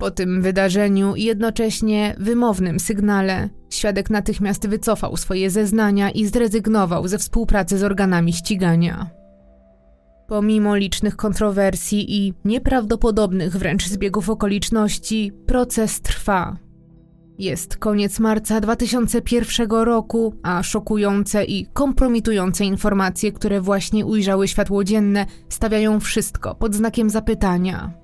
[0.00, 7.18] Po tym wydarzeniu i jednocześnie wymownym sygnale, świadek natychmiast wycofał swoje zeznania i zrezygnował ze
[7.18, 9.10] współpracy z organami ścigania.
[10.28, 16.56] Pomimo licznych kontrowersji i nieprawdopodobnych wręcz zbiegów okoliczności, proces trwa.
[17.38, 25.26] Jest koniec marca 2001 roku, a szokujące i kompromitujące informacje, które właśnie ujrzały światło dzienne,
[25.48, 27.99] stawiają wszystko pod znakiem zapytania.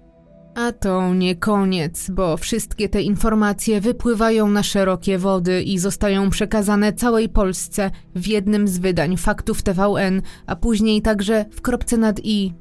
[0.57, 6.93] A to nie koniec, bo wszystkie te informacje wypływają na szerokie wody i zostają przekazane
[6.93, 12.53] całej Polsce w jednym z wydań faktów TVN, a później także w kropce nad i.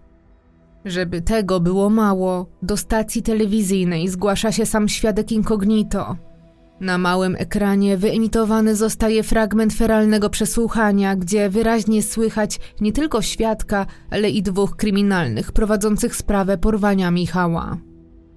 [0.85, 6.15] Żeby tego było mało, do stacji telewizyjnej zgłasza się sam świadek incognito.
[6.79, 14.29] Na małym ekranie wyemitowany zostaje fragment feralnego przesłuchania, gdzie wyraźnie słychać nie tylko świadka, ale
[14.29, 17.77] i dwóch kryminalnych prowadzących sprawę porwania Michała.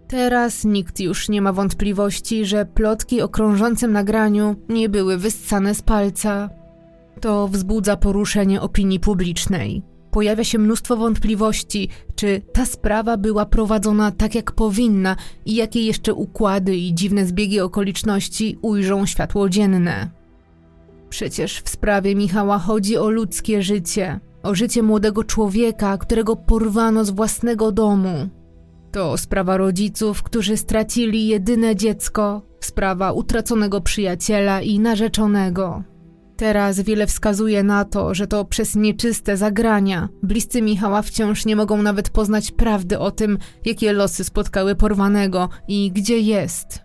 [0.08, 5.82] Teraz nikt już nie ma wątpliwości, że plotki o krążącym nagraniu nie były wyssane z
[5.82, 6.50] palca.
[7.20, 9.82] To wzbudza poruszenie opinii publicznej.
[10.18, 15.16] Pojawia się mnóstwo wątpliwości, czy ta sprawa była prowadzona tak jak powinna
[15.46, 20.10] i jakie jeszcze układy i dziwne zbiegi okoliczności ujrzą światło dzienne.
[21.10, 27.10] Przecież w sprawie Michała chodzi o ludzkie życie, o życie młodego człowieka, którego porwano z
[27.10, 28.28] własnego domu.
[28.92, 35.82] To sprawa rodziców, którzy stracili jedyne dziecko, sprawa utraconego przyjaciela i narzeczonego.
[36.38, 41.82] Teraz wiele wskazuje na to, że to przez nieczyste zagrania bliscy Michała wciąż nie mogą
[41.82, 46.80] nawet poznać prawdy o tym, jakie losy spotkały porwanego i gdzie jest.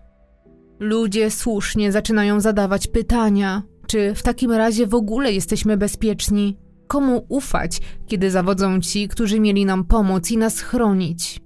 [0.79, 6.57] Ludzie słusznie zaczynają zadawać pytania, czy w takim razie w ogóle jesteśmy bezpieczni?
[6.87, 11.42] Komu ufać, kiedy zawodzą ci, którzy mieli nam pomóc i nas chronić?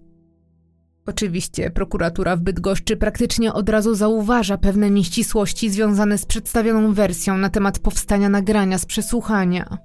[1.08, 7.50] Oczywiście prokuratura w Bydgoszczy praktycznie od razu zauważa pewne nieścisłości związane z przedstawioną wersją na
[7.50, 9.78] temat powstania nagrania z przesłuchania.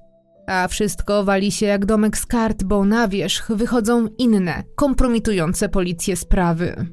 [0.47, 6.17] A wszystko wali się jak domek z kart, bo na wierzch wychodzą inne, kompromitujące policję
[6.17, 6.87] sprawy.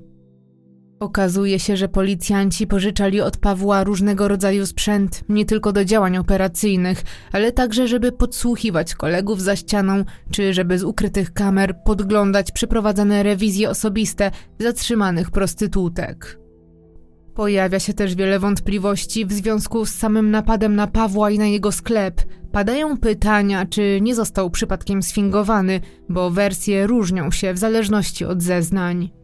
[0.99, 7.03] Okazuje się, że policjanci pożyczali od Pawła różnego rodzaju sprzęt, nie tylko do działań operacyjnych,
[7.31, 13.69] ale także, żeby podsłuchiwać kolegów za ścianą, czy żeby z ukrytych kamer podglądać przeprowadzane rewizje
[13.69, 16.39] osobiste zatrzymanych prostytutek.
[17.35, 21.71] Pojawia się też wiele wątpliwości w związku z samym napadem na Pawła i na jego
[21.71, 22.21] sklep.
[22.51, 29.18] Padają pytania, czy nie został przypadkiem sfingowany, bo wersje różnią się w zależności od zeznań.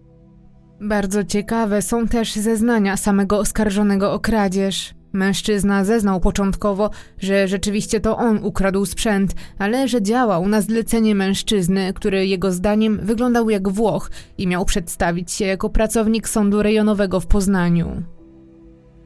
[0.81, 4.93] Bardzo ciekawe są też zeznania samego oskarżonego o kradzież.
[5.13, 11.93] Mężczyzna zeznał początkowo, że rzeczywiście to on ukradł sprzęt, ale że działał na zlecenie mężczyzny,
[11.93, 17.27] który jego zdaniem wyglądał jak Włoch i miał przedstawić się jako pracownik sądu rejonowego w
[17.27, 18.14] Poznaniu.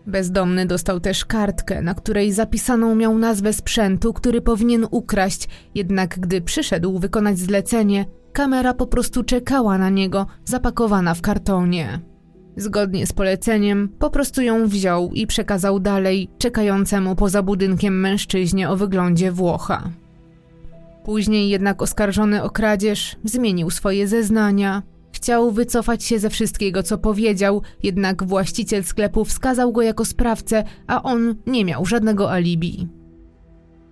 [0.09, 6.41] Bezdomny dostał też kartkę, na której zapisaną miał nazwę sprzętu, który powinien ukraść, jednak gdy
[6.41, 11.99] przyszedł wykonać zlecenie, Kamera po prostu czekała na niego, zapakowana w kartonie.
[12.57, 18.77] Zgodnie z poleceniem, po prostu ją wziął i przekazał dalej czekającemu poza budynkiem mężczyźnie o
[18.77, 19.89] wyglądzie Włocha.
[21.03, 24.83] Później jednak oskarżony o kradzież zmienił swoje zeznania.
[25.21, 31.03] Chciał wycofać się ze wszystkiego, co powiedział, jednak właściciel sklepu wskazał go jako sprawcę, a
[31.03, 32.87] on nie miał żadnego alibi.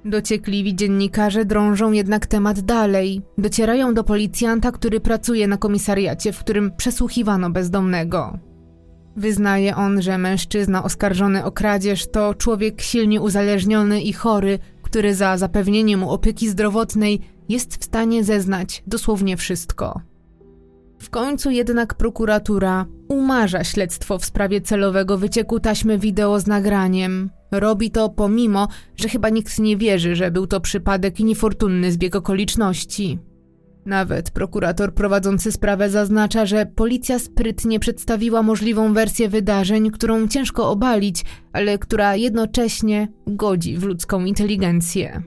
[0.05, 3.21] Dociekliwi dziennikarze drążą jednak temat dalej.
[3.37, 8.39] Docierają do policjanta, który pracuje na komisariacie, w którym przesłuchiwano bezdomnego.
[9.15, 15.37] Wyznaje on, że mężczyzna oskarżony o kradzież to człowiek silnie uzależniony i chory, który za
[15.37, 20.01] zapewnienie mu opieki zdrowotnej jest w stanie zeznać dosłownie wszystko.
[20.99, 27.29] W końcu jednak prokuratura umarza śledztwo w sprawie celowego wycieku taśmy wideo z nagraniem.
[27.51, 32.15] Robi to pomimo, że chyba nikt nie wierzy, że był to przypadek i niefortunny zbieg
[32.15, 33.19] okoliczności.
[33.85, 41.25] Nawet prokurator prowadzący sprawę zaznacza, że policja sprytnie przedstawiła możliwą wersję wydarzeń, którą ciężko obalić,
[41.53, 45.23] ale która jednocześnie godzi w ludzką inteligencję.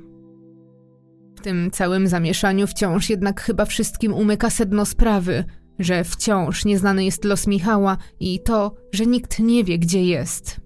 [1.36, 5.44] W tym całym zamieszaniu wciąż jednak chyba wszystkim umyka sedno sprawy,
[5.80, 10.60] że wciąż nieznany jest los Michała i to, że nikt nie wie, gdzie jest.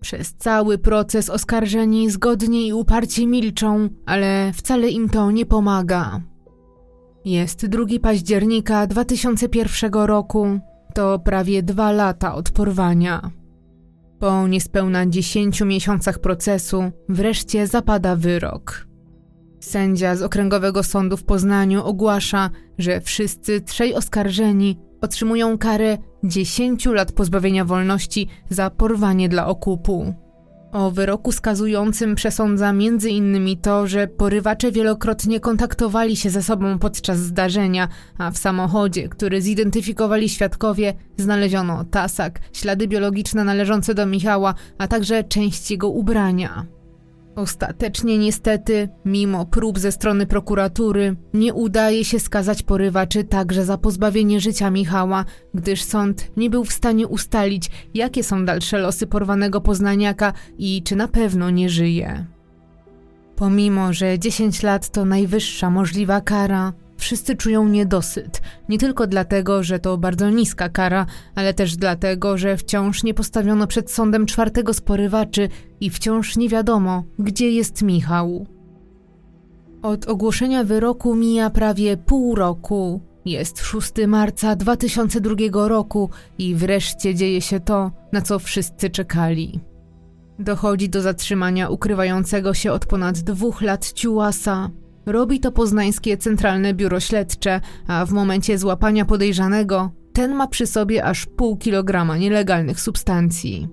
[0.00, 6.20] Przez cały proces oskarżeni zgodnie i uparcie milczą, ale wcale im to nie pomaga.
[7.24, 10.60] Jest 2 października 2001 roku.
[10.94, 13.30] To prawie dwa lata od porwania.
[14.18, 18.89] Po niespełna 10 miesiącach procesu wreszcie zapada wyrok.
[19.60, 27.12] Sędzia z Okręgowego Sądu w Poznaniu ogłasza, że wszyscy trzej oskarżeni otrzymują karę 10 lat
[27.12, 30.14] pozbawienia wolności za porwanie dla okupu.
[30.72, 33.56] O wyroku skazującym przesądza m.in.
[33.62, 37.88] to, że porywacze wielokrotnie kontaktowali się ze sobą podczas zdarzenia,
[38.18, 45.24] a w samochodzie, który zidentyfikowali świadkowie, znaleziono tasak, ślady biologiczne należące do Michała, a także
[45.24, 46.79] część jego ubrania.
[47.36, 54.40] Ostatecznie niestety, mimo prób ze strony prokuratury, nie udaje się skazać porywaczy także za pozbawienie
[54.40, 55.24] życia Michała,
[55.54, 60.96] gdyż sąd nie był w stanie ustalić, jakie są dalsze losy porwanego poznaniaka i czy
[60.96, 62.26] na pewno nie żyje.
[63.36, 68.42] Pomimo, że 10 lat to najwyższa możliwa kara, wszyscy czują niedosyt.
[68.68, 73.66] Nie tylko dlatego, że to bardzo niska kara, ale też dlatego, że wciąż nie postawiono
[73.66, 75.48] przed sądem czwartego sporywaczy
[75.80, 78.46] i wciąż nie wiadomo, gdzie jest Michał.
[79.82, 83.00] Od ogłoszenia wyroku mija prawie pół roku.
[83.24, 89.60] Jest 6 marca 2002 roku i wreszcie dzieje się to, na co wszyscy czekali.
[90.38, 94.70] Dochodzi do zatrzymania ukrywającego się od ponad dwóch lat ciułasa,
[95.12, 101.04] Robi to poznańskie Centralne Biuro Śledcze, a w momencie złapania podejrzanego ten ma przy sobie
[101.04, 103.68] aż pół kilograma nielegalnych substancji.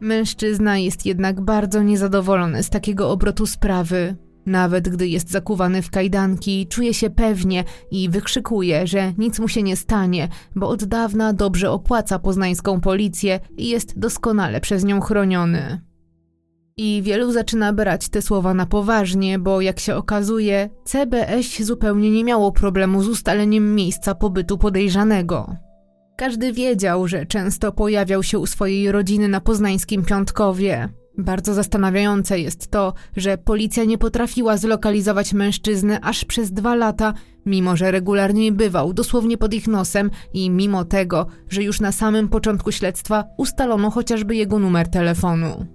[0.00, 4.16] Mężczyzna jest jednak bardzo niezadowolony z takiego obrotu sprawy.
[4.46, 9.62] Nawet gdy jest zakuwany w kajdanki, czuje się pewnie i wykrzykuje, że nic mu się
[9.62, 15.91] nie stanie, bo od dawna dobrze opłaca poznańską policję i jest doskonale przez nią chroniony.
[16.76, 22.24] I wielu zaczyna brać te słowa na poważnie, bo jak się okazuje, CBS zupełnie nie
[22.24, 25.56] miało problemu z ustaleniem miejsca pobytu podejrzanego.
[26.16, 30.88] Każdy wiedział, że często pojawiał się u swojej rodziny na poznańskim Piątkowie.
[31.18, 37.14] Bardzo zastanawiające jest to, że policja nie potrafiła zlokalizować mężczyzny aż przez dwa lata,
[37.46, 42.28] mimo że regularnie bywał dosłownie pod ich nosem i mimo tego, że już na samym
[42.28, 45.66] początku śledztwa ustalono chociażby jego numer telefonu.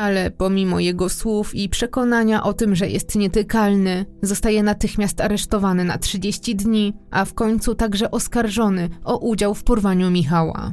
[0.00, 5.98] Ale pomimo jego słów i przekonania o tym, że jest nietykalny, zostaje natychmiast aresztowany na
[5.98, 10.72] 30 dni, a w końcu także oskarżony o udział w porwaniu Michała.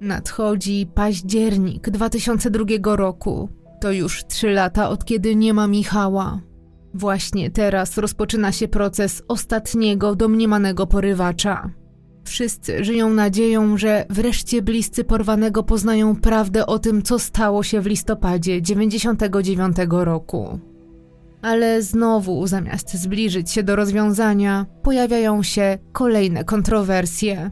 [0.00, 3.48] Nadchodzi październik 2002 roku.
[3.80, 6.40] To już trzy lata od kiedy nie ma Michała.
[6.94, 11.70] Właśnie teraz rozpoczyna się proces ostatniego domniemanego porywacza.
[12.26, 17.86] Wszyscy żyją nadzieją, że wreszcie bliscy porwanego poznają prawdę o tym, co stało się w
[17.86, 20.58] listopadzie 99 roku.
[21.42, 27.50] Ale znowu, zamiast zbliżyć się do rozwiązania, pojawiają się kolejne kontrowersje.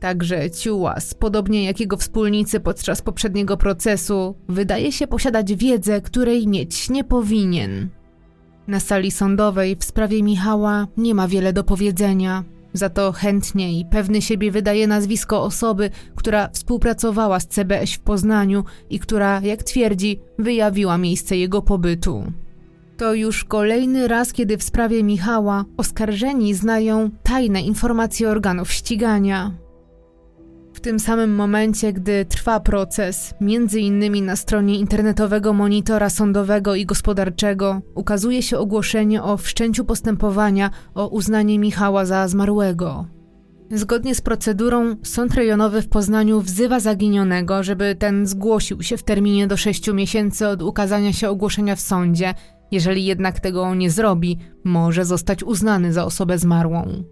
[0.00, 6.90] Także Ciułas, podobnie jak jego wspólnicy podczas poprzedniego procesu, wydaje się posiadać wiedzę, której mieć
[6.90, 7.88] nie powinien.
[8.66, 13.84] Na sali sądowej w sprawie Michała nie ma wiele do powiedzenia, za to chętnie i
[13.84, 20.20] pewny siebie wydaje nazwisko osoby, która współpracowała z CBS w Poznaniu i która, jak twierdzi,
[20.38, 22.32] wyjawiła miejsce jego pobytu.
[22.96, 29.67] To już kolejny raz, kiedy w sprawie Michała oskarżeni znają tajne informacje organów ścigania.
[30.78, 36.86] W tym samym momencie, gdy trwa proces, między innymi na stronie internetowego monitora sądowego i
[36.86, 43.06] gospodarczego, ukazuje się ogłoszenie o wszczęciu postępowania o uznanie Michała za zmarłego.
[43.70, 49.46] Zgodnie z procedurą, sąd rejonowy w Poznaniu wzywa zaginionego, żeby ten zgłosił się w terminie
[49.46, 52.34] do 6 miesięcy od ukazania się ogłoszenia w sądzie.
[52.70, 57.04] Jeżeli jednak tego nie zrobi, może zostać uznany za osobę zmarłą.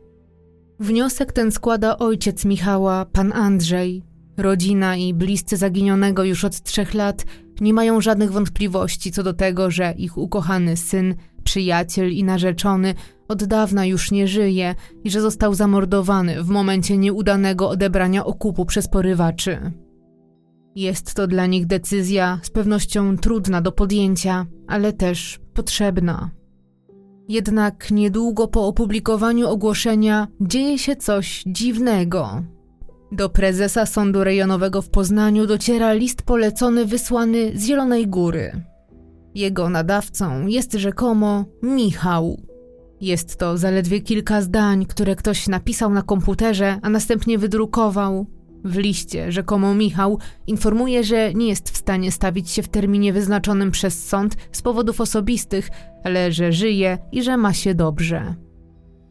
[0.80, 4.02] Wniosek ten składa ojciec Michała, pan Andrzej.
[4.36, 7.24] Rodzina i bliscy zaginionego już od trzech lat
[7.60, 11.14] nie mają żadnych wątpliwości co do tego, że ich ukochany syn,
[11.44, 12.94] przyjaciel i narzeczony
[13.28, 14.74] od dawna już nie żyje
[15.04, 19.72] i że został zamordowany w momencie nieudanego odebrania okupu przez porywaczy.
[20.74, 26.35] Jest to dla nich decyzja z pewnością trudna do podjęcia, ale też potrzebna.
[27.28, 32.42] Jednak niedługo po opublikowaniu ogłoszenia dzieje się coś dziwnego.
[33.12, 38.62] Do prezesa Sądu Rejonowego w Poznaniu dociera list polecony wysłany z Zielonej Góry.
[39.34, 42.40] Jego nadawcą jest rzekomo Michał.
[43.00, 48.26] Jest to zaledwie kilka zdań, które ktoś napisał na komputerze, a następnie wydrukował,
[48.66, 53.70] w liście rzekomo Michał informuje, że nie jest w stanie stawić się w terminie wyznaczonym
[53.70, 55.70] przez sąd z powodów osobistych,
[56.04, 58.34] ale że żyje i że ma się dobrze.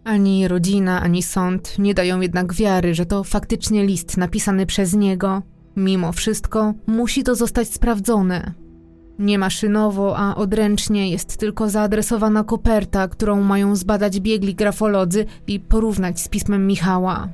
[0.03, 5.41] Ani rodzina, ani sąd nie dają jednak wiary, że to faktycznie list napisany przez niego.
[5.75, 8.53] Mimo wszystko musi to zostać sprawdzone.
[9.19, 16.19] Nie maszynowo, a odręcznie jest tylko zaadresowana koperta, którą mają zbadać biegli grafolodzy i porównać
[16.21, 17.29] z pismem Michała.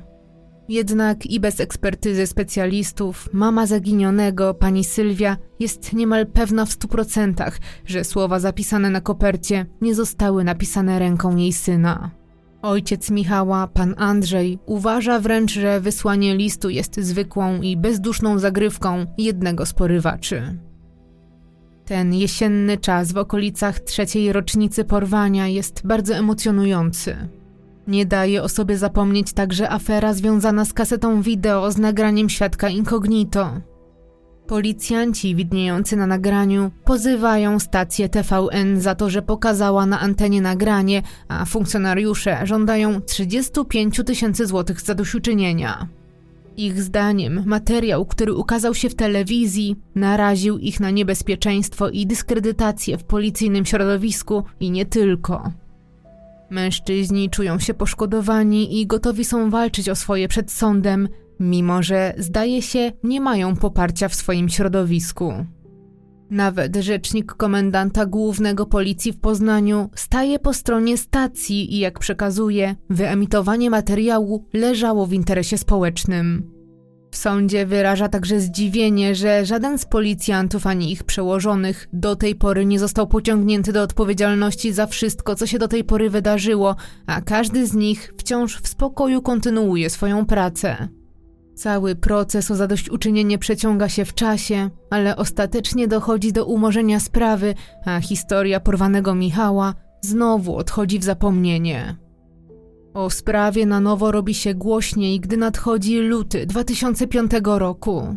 [0.68, 7.58] Jednak i bez ekspertyzy specjalistów, mama zaginionego, pani Sylwia, jest niemal pewna w stu procentach,
[7.86, 12.10] że słowa zapisane na kopercie nie zostały napisane ręką jej syna.
[12.62, 19.66] Ojciec Michała, pan Andrzej, uważa wręcz, że wysłanie listu jest zwykłą i bezduszną zagrywką jednego
[19.66, 20.58] z porywaczy.
[21.84, 27.28] Ten jesienny czas w okolicach trzeciej rocznicy porwania jest bardzo emocjonujący.
[27.86, 33.50] Nie daje o sobie zapomnieć także afera związana z kasetą wideo z nagraniem świadka incognito.
[34.46, 41.44] Policjanci widniejący na nagraniu pozywają stację TVN za to, że pokazała na antenie nagranie, a
[41.44, 45.88] funkcjonariusze żądają 35 tysięcy złotych zadośćuczynienia.
[46.56, 53.04] Ich zdaniem materiał, który ukazał się w telewizji, naraził ich na niebezpieczeństwo i dyskredytację w
[53.04, 55.52] policyjnym środowisku i nie tylko.
[56.52, 61.08] Mężczyźni czują się poszkodowani i gotowi są walczyć o swoje przed sądem,
[61.40, 65.32] mimo że zdaje się nie mają poparcia w swoim środowisku.
[66.30, 73.70] Nawet rzecznik komendanta głównego policji w Poznaniu staje po stronie stacji i jak przekazuje, wyemitowanie
[73.70, 76.51] materiału leżało w interesie społecznym.
[77.12, 82.66] W sądzie wyraża także zdziwienie, że żaden z policjantów ani ich przełożonych do tej pory
[82.66, 86.76] nie został pociągnięty do odpowiedzialności za wszystko, co się do tej pory wydarzyło,
[87.06, 90.88] a każdy z nich wciąż w spokoju kontynuuje swoją pracę.
[91.54, 98.00] Cały proces o zadośćuczynienie przeciąga się w czasie, ale ostatecznie dochodzi do umorzenia sprawy, a
[98.00, 102.01] historia porwanego Michała znowu odchodzi w zapomnienie.
[102.94, 108.16] O sprawie na nowo robi się głośniej, gdy nadchodzi luty 2005 roku.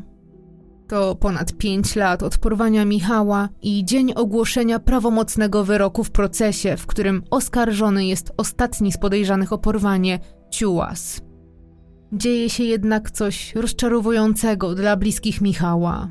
[0.88, 6.86] To ponad pięć lat od porwania Michała i dzień ogłoszenia prawomocnego wyroku w procesie, w
[6.86, 10.20] którym oskarżony jest ostatni z podejrzanych o porwanie,
[10.52, 11.22] Ciułas.
[12.14, 16.10] Dzieje się jednak coś rozczarowującego dla bliskich Michała.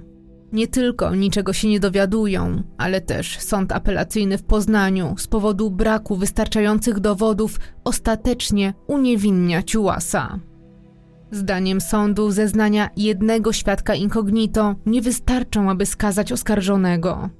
[0.55, 6.17] Nie tylko niczego się nie dowiadują, ale też sąd apelacyjny w Poznaniu z powodu braku
[6.17, 10.39] wystarczających dowodów ostatecznie uniewinnia Ciułasa.
[11.31, 17.31] Zdaniem sądu zeznania jednego świadka incognito nie wystarczą, aby skazać oskarżonego.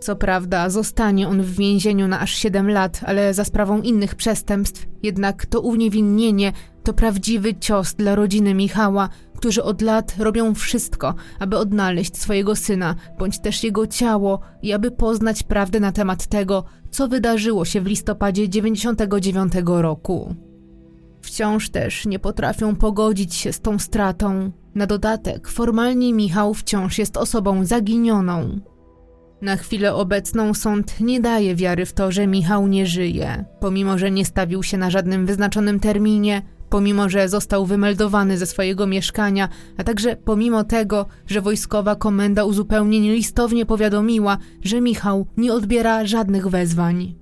[0.00, 4.86] Co prawda, zostanie on w więzieniu na aż 7 lat, ale za sprawą innych przestępstw,
[5.02, 6.52] jednak to uniewinnienie
[6.82, 12.94] to prawdziwy cios dla rodziny Michała, którzy od lat robią wszystko, aby odnaleźć swojego syna,
[13.18, 17.86] bądź też jego ciało i aby poznać prawdę na temat tego, co wydarzyło się w
[17.86, 20.34] listopadzie 99 roku.
[21.22, 24.52] Wciąż też nie potrafią pogodzić się z tą stratą.
[24.74, 28.60] Na dodatek, formalnie Michał wciąż jest osobą zaginioną.
[29.42, 34.10] Na chwilę obecną sąd nie daje wiary w to, że Michał nie żyje, pomimo że
[34.10, 39.84] nie stawił się na żadnym wyznaczonym terminie, pomimo że został wymeldowany ze swojego mieszkania, a
[39.84, 47.14] także pomimo tego, że wojskowa komenda uzupełnień listownie powiadomiła, że Michał nie odbiera żadnych wezwań.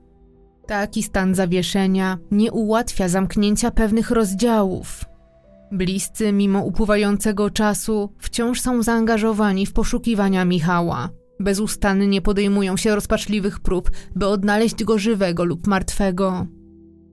[0.66, 5.04] Taki stan zawieszenia nie ułatwia zamknięcia pewnych rozdziałów.
[5.72, 11.08] Bliscy, mimo upływającego czasu, wciąż są zaangażowani w poszukiwania Michała.
[11.40, 16.46] Bezustannie podejmują się rozpaczliwych prób, by odnaleźć go żywego lub martwego.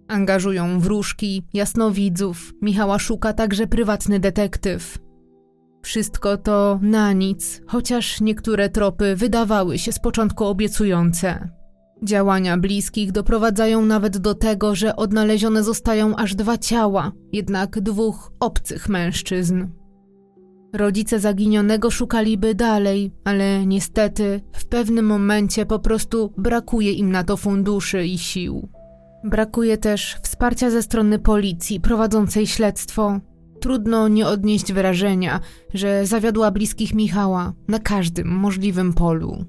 [0.08, 4.98] Angażują wróżki, jasnowidzów, Michała szuka także prywatny detektyw.
[5.84, 11.50] Wszystko to na nic, chociaż niektóre tropy wydawały się z początku obiecujące.
[12.04, 18.90] Działania bliskich doprowadzają nawet do tego, że odnalezione zostają aż dwa ciała, jednak dwóch obcych
[18.90, 19.66] mężczyzn.
[20.76, 27.38] Rodzice zaginionego szukaliby dalej, ale niestety w pewnym momencie po prostu brakuje im na to
[27.38, 28.70] funduszy i sił.
[29.24, 33.20] Brakuje też wsparcia ze strony policji prowadzącej śledztwo.
[33.60, 35.40] Trudno nie odnieść wrażenia,
[35.74, 39.46] że zawiodła bliskich Michała na każdym możliwym polu.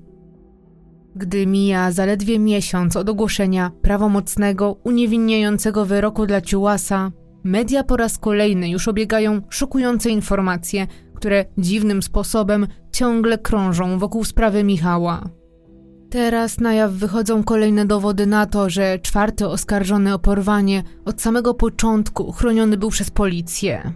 [1.16, 7.12] Gdy mija zaledwie miesiąc od ogłoszenia prawomocnego, uniewinniającego wyroku dla Ciułasa,
[7.44, 10.86] media po raz kolejny już obiegają szokujące informacje,
[11.16, 15.28] które dziwnym sposobem ciągle krążą wokół sprawy Michała.
[16.10, 21.54] Teraz na jaw wychodzą kolejne dowody na to, że czwarty oskarżony o porwanie od samego
[21.54, 23.92] początku chroniony był przez policję.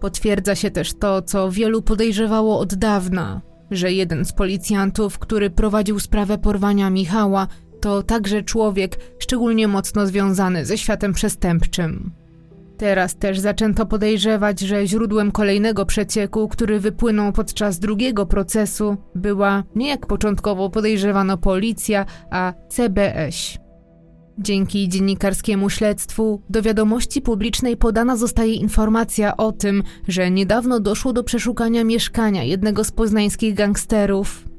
[0.00, 3.40] Potwierdza się też to, co wielu podejrzewało od dawna,
[3.70, 7.48] że jeden z policjantów, który prowadził sprawę porwania Michała,
[7.80, 12.21] to także człowiek szczególnie mocno związany ze światem przestępczym.
[12.82, 19.88] Teraz też zaczęto podejrzewać, że źródłem kolejnego przecieku, który wypłynął podczas drugiego procesu, była nie
[19.88, 23.58] jak początkowo podejrzewano policja, a CBS.
[24.38, 31.24] Dzięki dziennikarskiemu śledztwu do wiadomości publicznej podana zostaje informacja o tym, że niedawno doszło do
[31.24, 34.51] przeszukania mieszkania jednego z poznańskich gangsterów.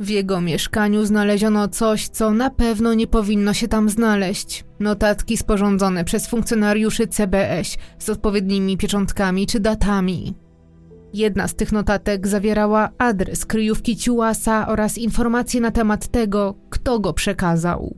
[0.00, 4.64] W jego mieszkaniu znaleziono coś, co na pewno nie powinno się tam znaleźć.
[4.80, 10.34] Notatki sporządzone przez funkcjonariuszy CBS z odpowiednimi pieczątkami czy datami.
[11.14, 17.12] Jedna z tych notatek zawierała adres kryjówki Ciułasa oraz informacje na temat tego, kto go
[17.12, 17.96] przekazał.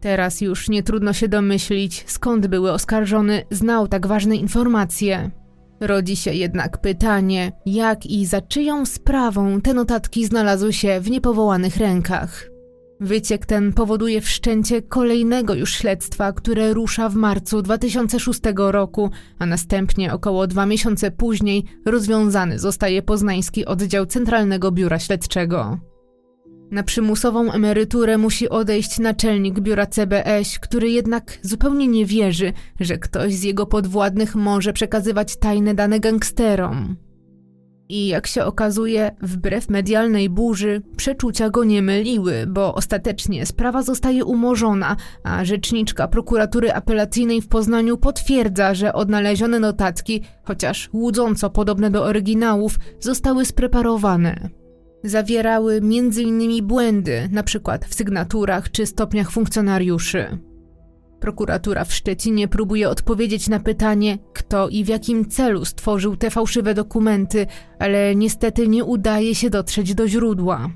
[0.00, 5.30] Teraz już nie trudno się domyślić, skąd były oskarżony znał tak ważne informacje.
[5.82, 11.76] Rodzi się jednak pytanie, jak i za czyją sprawą te notatki znalazły się w niepowołanych
[11.76, 12.50] rękach.
[13.00, 20.12] Wyciek ten powoduje wszczęcie kolejnego już śledztwa, które rusza w marcu 2006 roku, a następnie
[20.12, 25.78] około dwa miesiące później rozwiązany zostaje poznański oddział Centralnego Biura Śledczego.
[26.72, 33.34] Na przymusową emeryturę musi odejść naczelnik biura CBS, który jednak zupełnie nie wierzy, że ktoś
[33.34, 36.96] z jego podwładnych może przekazywać tajne dane gangsterom.
[37.88, 44.24] I jak się okazuje, wbrew medialnej burzy, przeczucia go nie myliły, bo ostatecznie sprawa zostaje
[44.24, 52.04] umorzona, a rzeczniczka prokuratury apelacyjnej w Poznaniu potwierdza, że odnalezione notatki, chociaż łudząco podobne do
[52.04, 54.61] oryginałów, zostały spreparowane.
[55.04, 56.66] Zawierały m.in.
[56.66, 57.78] błędy, np.
[57.88, 60.38] w sygnaturach czy stopniach funkcjonariuszy.
[61.20, 66.74] Prokuratura w Szczecinie próbuje odpowiedzieć na pytanie, kto i w jakim celu stworzył te fałszywe
[66.74, 67.46] dokumenty,
[67.78, 70.70] ale niestety nie udaje się dotrzeć do źródła.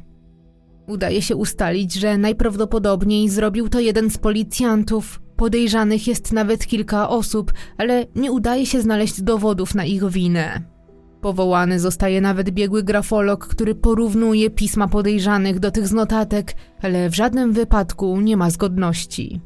[0.86, 5.20] Udaje się ustalić, że najprawdopodobniej zrobił to jeden z policjantów.
[5.36, 10.75] Podejrzanych jest nawet kilka osób, ale nie udaje się znaleźć dowodów na ich winę.
[11.20, 17.14] Powołany zostaje nawet biegły grafolog, który porównuje pisma podejrzanych do tych z notatek, ale w
[17.14, 19.40] żadnym wypadku nie ma zgodności.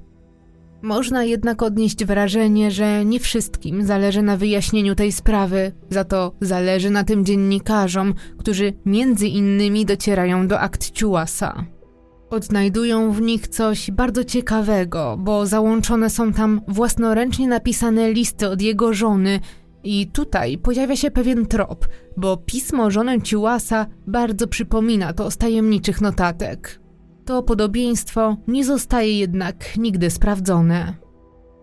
[0.82, 6.90] Można jednak odnieść wrażenie, że nie wszystkim zależy na wyjaśnieniu tej sprawy, za to zależy
[6.90, 11.64] na tym dziennikarzom, którzy między innymi docierają do akt Ciułasa.
[12.30, 18.94] Odnajdują w nich coś bardzo ciekawego, bo załączone są tam własnoręcznie napisane listy od jego
[18.94, 19.40] żony
[19.84, 26.00] i tutaj pojawia się pewien trop, bo pismo żony Ciułasa bardzo przypomina to z tajemniczych
[26.00, 26.80] notatek.
[27.24, 30.94] To podobieństwo nie zostaje jednak nigdy sprawdzone.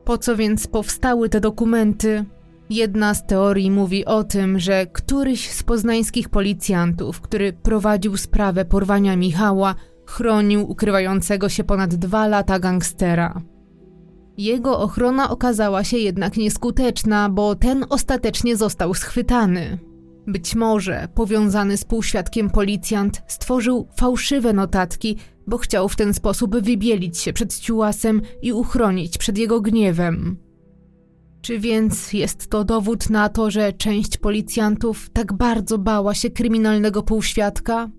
[0.05, 2.25] Po co więc powstały te dokumenty?
[2.69, 9.15] Jedna z teorii mówi o tym, że któryś z poznańskich policjantów, który prowadził sprawę porwania
[9.15, 9.75] Michała,
[10.05, 13.41] chronił ukrywającego się ponad dwa lata gangstera.
[14.37, 19.77] Jego ochrona okazała się jednak nieskuteczna, bo ten ostatecznie został schwytany.
[20.27, 27.17] Być może powiązany z półświadkiem policjant stworzył fałszywe notatki, bo chciał w ten sposób wybielić
[27.17, 30.37] się przed Ciułasem i uchronić przed jego gniewem.
[31.41, 37.03] Czy więc jest to dowód na to, że część policjantów tak bardzo bała się kryminalnego
[37.03, 37.89] półświadka?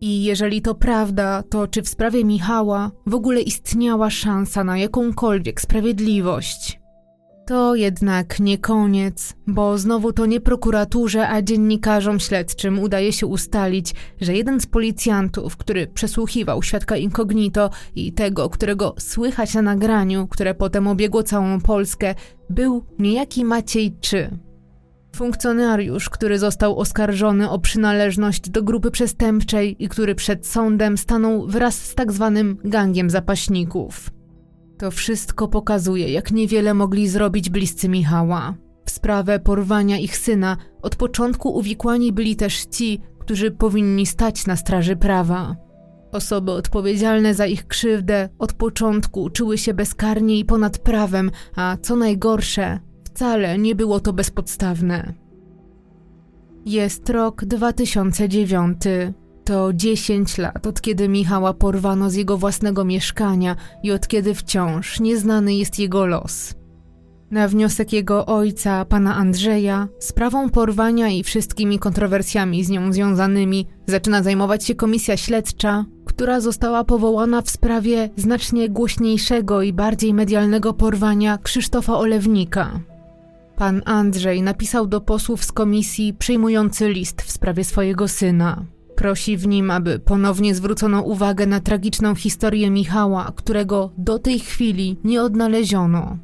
[0.00, 5.60] I jeżeli to prawda, to czy w sprawie Michała w ogóle istniała szansa na jakąkolwiek
[5.60, 6.80] sprawiedliwość?
[7.46, 13.94] To jednak nie koniec, bo znowu to nie prokuraturze, a dziennikarzom śledczym udaje się ustalić,
[14.20, 20.54] że jeden z policjantów, który przesłuchiwał świadka incognito i tego, którego słychać na nagraniu, które
[20.54, 22.14] potem obiegło całą Polskę,
[22.50, 24.38] był niejaki Maciej Czy.
[25.14, 31.74] Funkcjonariusz, który został oskarżony o przynależność do grupy przestępczej i który przed sądem stanął wraz
[31.74, 34.10] z tak zwanym gangiem zapaśników.
[34.78, 38.54] To wszystko pokazuje, jak niewiele mogli zrobić bliscy Michała.
[38.84, 44.56] W sprawę porwania ich syna od początku uwikłani byli też ci, którzy powinni stać na
[44.56, 45.56] straży prawa.
[46.12, 51.96] Osoby odpowiedzialne za ich krzywdę od początku czuły się bezkarnie i ponad prawem, a co
[51.96, 52.78] najgorsze,
[53.14, 55.12] wcale nie było to bezpodstawne.
[56.66, 58.82] Jest rok 2009.
[59.44, 65.00] To 10 lat od kiedy Michała porwano z jego własnego mieszkania i od kiedy wciąż
[65.00, 66.54] nieznany jest jego los.
[67.30, 74.22] Na wniosek jego ojca, pana Andrzeja, sprawą porwania i wszystkimi kontrowersjami z nią związanymi zaczyna
[74.22, 81.38] zajmować się komisja śledcza, która została powołana w sprawie znacznie głośniejszego i bardziej medialnego porwania
[81.38, 82.80] Krzysztofa Olewnika.
[83.56, 88.64] Pan Andrzej napisał do posłów z komisji przyjmujący list w sprawie swojego syna.
[88.96, 94.96] Prosi w nim, aby ponownie zwrócono uwagę na tragiczną historię Michała, którego do tej chwili
[95.04, 96.18] nie odnaleziono.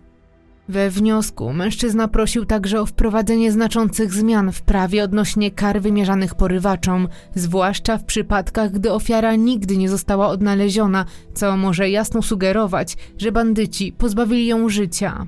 [0.69, 7.09] We wniosku mężczyzna prosił także o wprowadzenie znaczących zmian w prawie odnośnie kar wymierzanych porywaczom,
[7.35, 11.05] zwłaszcza w przypadkach, gdy ofiara nigdy nie została odnaleziona,
[11.35, 15.27] co może jasno sugerować, że bandyci pozbawili ją życia.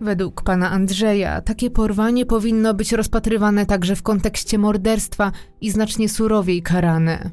[0.00, 6.62] Według pana Andrzeja takie porwanie powinno być rozpatrywane także w kontekście morderstwa i znacznie surowiej
[6.62, 7.30] karane.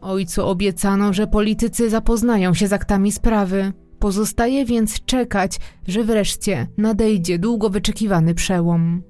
[0.00, 3.72] Ojcu obiecano, że politycy zapoznają się z aktami sprawy.
[3.98, 9.02] Pozostaje więc czekać, że wreszcie nadejdzie długo wyczekiwany przełom.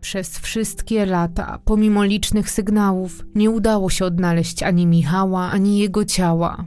[0.00, 6.64] Przez wszystkie lata, pomimo licznych sygnałów, nie udało się odnaleźć ani Michała, ani jego ciała.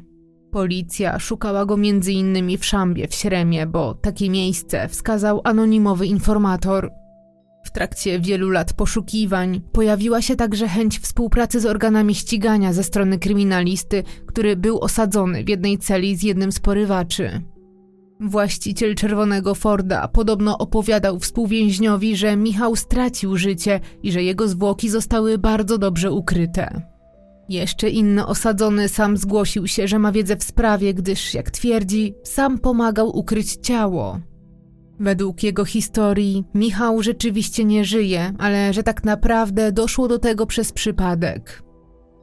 [0.56, 1.77] Policja szukała go
[2.07, 6.91] innymi w Szambie w Śremie, bo takie miejsce wskazał anonimowy informator.
[7.65, 13.19] W trakcie wielu lat poszukiwań pojawiła się także chęć współpracy z organami ścigania ze strony
[13.19, 17.41] kryminalisty, który był osadzony w jednej celi z jednym z porywaczy.
[18.19, 25.38] Właściciel czerwonego Forda podobno opowiadał współwięźniowi, że Michał stracił życie i że jego zwłoki zostały
[25.38, 26.95] bardzo dobrze ukryte.
[27.50, 32.60] Jeszcze inny osadzony sam zgłosił się, że ma wiedzę w sprawie, gdyż, jak twierdzi, sam
[32.60, 34.20] pomagał ukryć ciało.
[35.00, 40.72] Według jego historii Michał rzeczywiście nie żyje, ale że tak naprawdę doszło do tego przez
[40.72, 41.64] przypadek.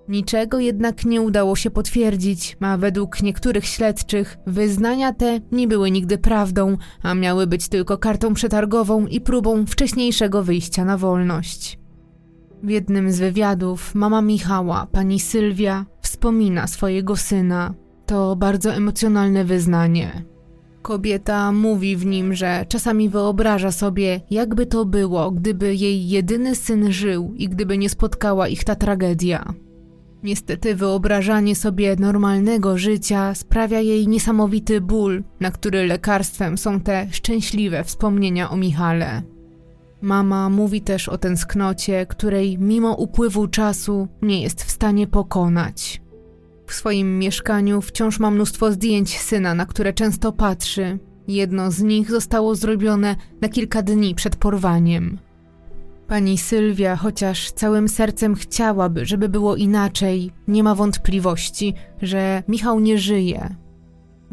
[0.09, 6.19] Niczego jednak nie udało się potwierdzić, a według niektórych śledczych wyznania te nie były nigdy
[6.19, 11.82] prawdą, a miały być tylko kartą przetargową i próbą wcześniejszego wyjścia na wolność.
[12.63, 17.75] W jednym z wywiadów mama Michała, pani Sylwia, wspomina swojego syna.
[18.07, 20.25] To bardzo emocjonalne wyznanie.
[20.83, 26.93] Kobieta mówi w nim, że czasami wyobraża sobie, jakby to było, gdyby jej jedyny syn
[26.93, 29.55] żył i gdyby nie spotkała ich ta tragedia.
[30.23, 37.85] Niestety wyobrażanie sobie normalnego życia sprawia jej niesamowity ból, na który lekarstwem są te szczęśliwe
[37.85, 39.23] wspomnienia o Michale.
[40.03, 46.03] Mama mówi też o tęsknocie, której mimo upływu czasu nie jest w stanie pokonać.
[46.67, 50.99] W swoim mieszkaniu wciąż ma mnóstwo zdjęć syna, na które często patrzy.
[51.29, 55.19] Jedno z nich zostało zrobione na kilka dni przed porwaniem.
[56.09, 62.99] Pani Sylwia, chociaż całym sercem chciałaby, żeby było inaczej, nie ma wątpliwości, że Michał nie
[62.99, 63.57] żyje.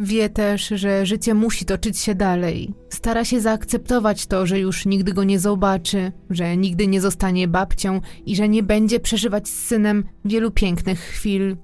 [0.02, 2.74] Wie też, że życie musi toczyć się dalej.
[2.90, 8.02] Stara się zaakceptować to, że już nigdy go nie zobaczy, że nigdy nie zostanie babcią
[8.26, 11.58] i że nie będzie przeżywać z synem wielu pięknych chwil.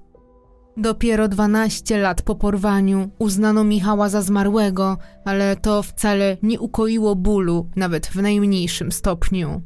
[0.76, 7.70] Dopiero 12 lat po porwaniu uznano Michała za zmarłego, ale to wcale nie ukoiło bólu,
[7.76, 9.62] nawet w najmniejszym stopniu.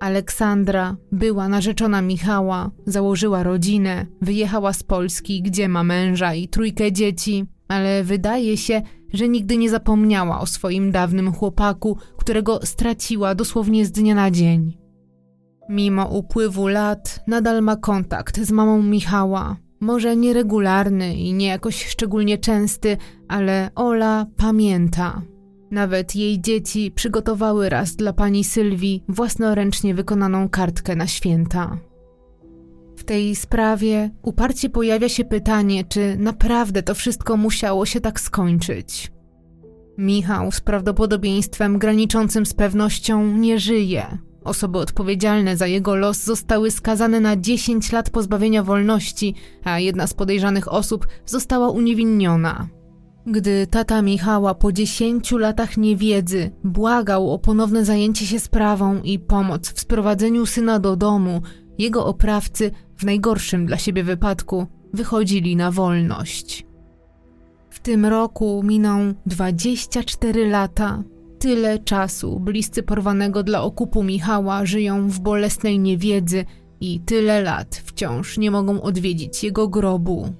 [0.00, 7.46] Aleksandra była narzeczona Michała, założyła rodzinę, wyjechała z Polski, gdzie ma męża i trójkę dzieci,
[7.70, 8.82] ale wydaje się,
[9.12, 14.78] że nigdy nie zapomniała o swoim dawnym chłopaku, którego straciła dosłownie z dnia na dzień.
[15.68, 19.56] Mimo upływu lat nadal ma kontakt z mamą Michała.
[19.80, 22.96] Może nieregularny i nie jakoś szczególnie częsty,
[23.28, 25.22] ale Ola pamięta.
[25.70, 31.89] Nawet jej dzieci przygotowały raz dla pani Sylwii własnoręcznie wykonaną kartkę na święta.
[33.00, 39.12] W tej sprawie uparcie pojawia się pytanie, czy naprawdę to wszystko musiało się tak skończyć.
[39.98, 44.18] Michał z prawdopodobieństwem graniczącym z pewnością nie żyje.
[44.44, 50.14] Osoby odpowiedzialne za jego los zostały skazane na 10 lat pozbawienia wolności, a jedna z
[50.14, 52.68] podejrzanych osób została uniewinniona.
[53.26, 59.72] Gdy tata Michała po 10 latach niewiedzy błagał o ponowne zajęcie się sprawą i pomoc
[59.72, 61.42] w sprowadzeniu syna do domu,
[61.80, 62.70] jego oprawcy
[63.00, 66.66] w najgorszym dla siebie wypadku wychodzili na wolność.
[67.70, 71.02] W tym roku miną 24 lata.
[71.38, 76.44] Tyle czasu bliscy porwanego dla okupu Michała żyją w bolesnej niewiedzy
[76.80, 80.34] i tyle lat wciąż nie mogą odwiedzić jego grobu.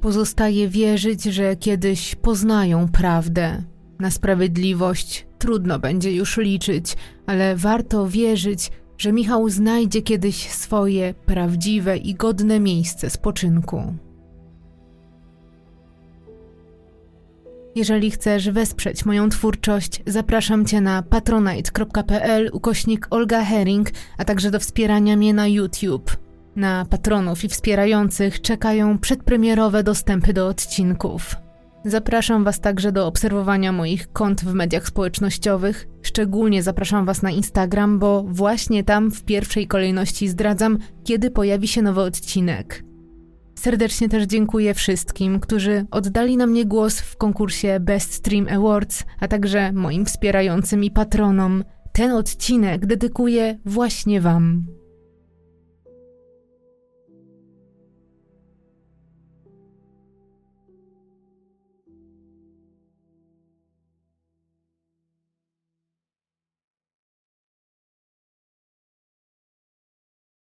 [0.00, 3.62] Pozostaje wierzyć, że kiedyś poznają prawdę.
[3.98, 11.96] Na sprawiedliwość trudno będzie już liczyć, ale warto wierzyć, że Michał znajdzie kiedyś swoje prawdziwe
[11.96, 13.94] i godne miejsce spoczynku.
[17.74, 24.60] Jeżeli chcesz wesprzeć moją twórczość, zapraszam Cię na patronite.pl ukośnik Olga Herring, a także do
[24.60, 26.16] wspierania mnie na YouTube.
[26.56, 31.43] Na patronów i wspierających czekają przedpremierowe dostępy do odcinków.
[31.86, 35.86] Zapraszam Was także do obserwowania moich kont w mediach społecznościowych.
[36.02, 41.82] Szczególnie zapraszam Was na Instagram, bo właśnie tam w pierwszej kolejności zdradzam, kiedy pojawi się
[41.82, 42.84] nowy odcinek.
[43.58, 49.28] Serdecznie też dziękuję wszystkim, którzy oddali na mnie głos w konkursie Best Stream Awards, a
[49.28, 51.64] także moim wspierającym i patronom.
[51.92, 54.66] Ten odcinek dedykuję właśnie Wam.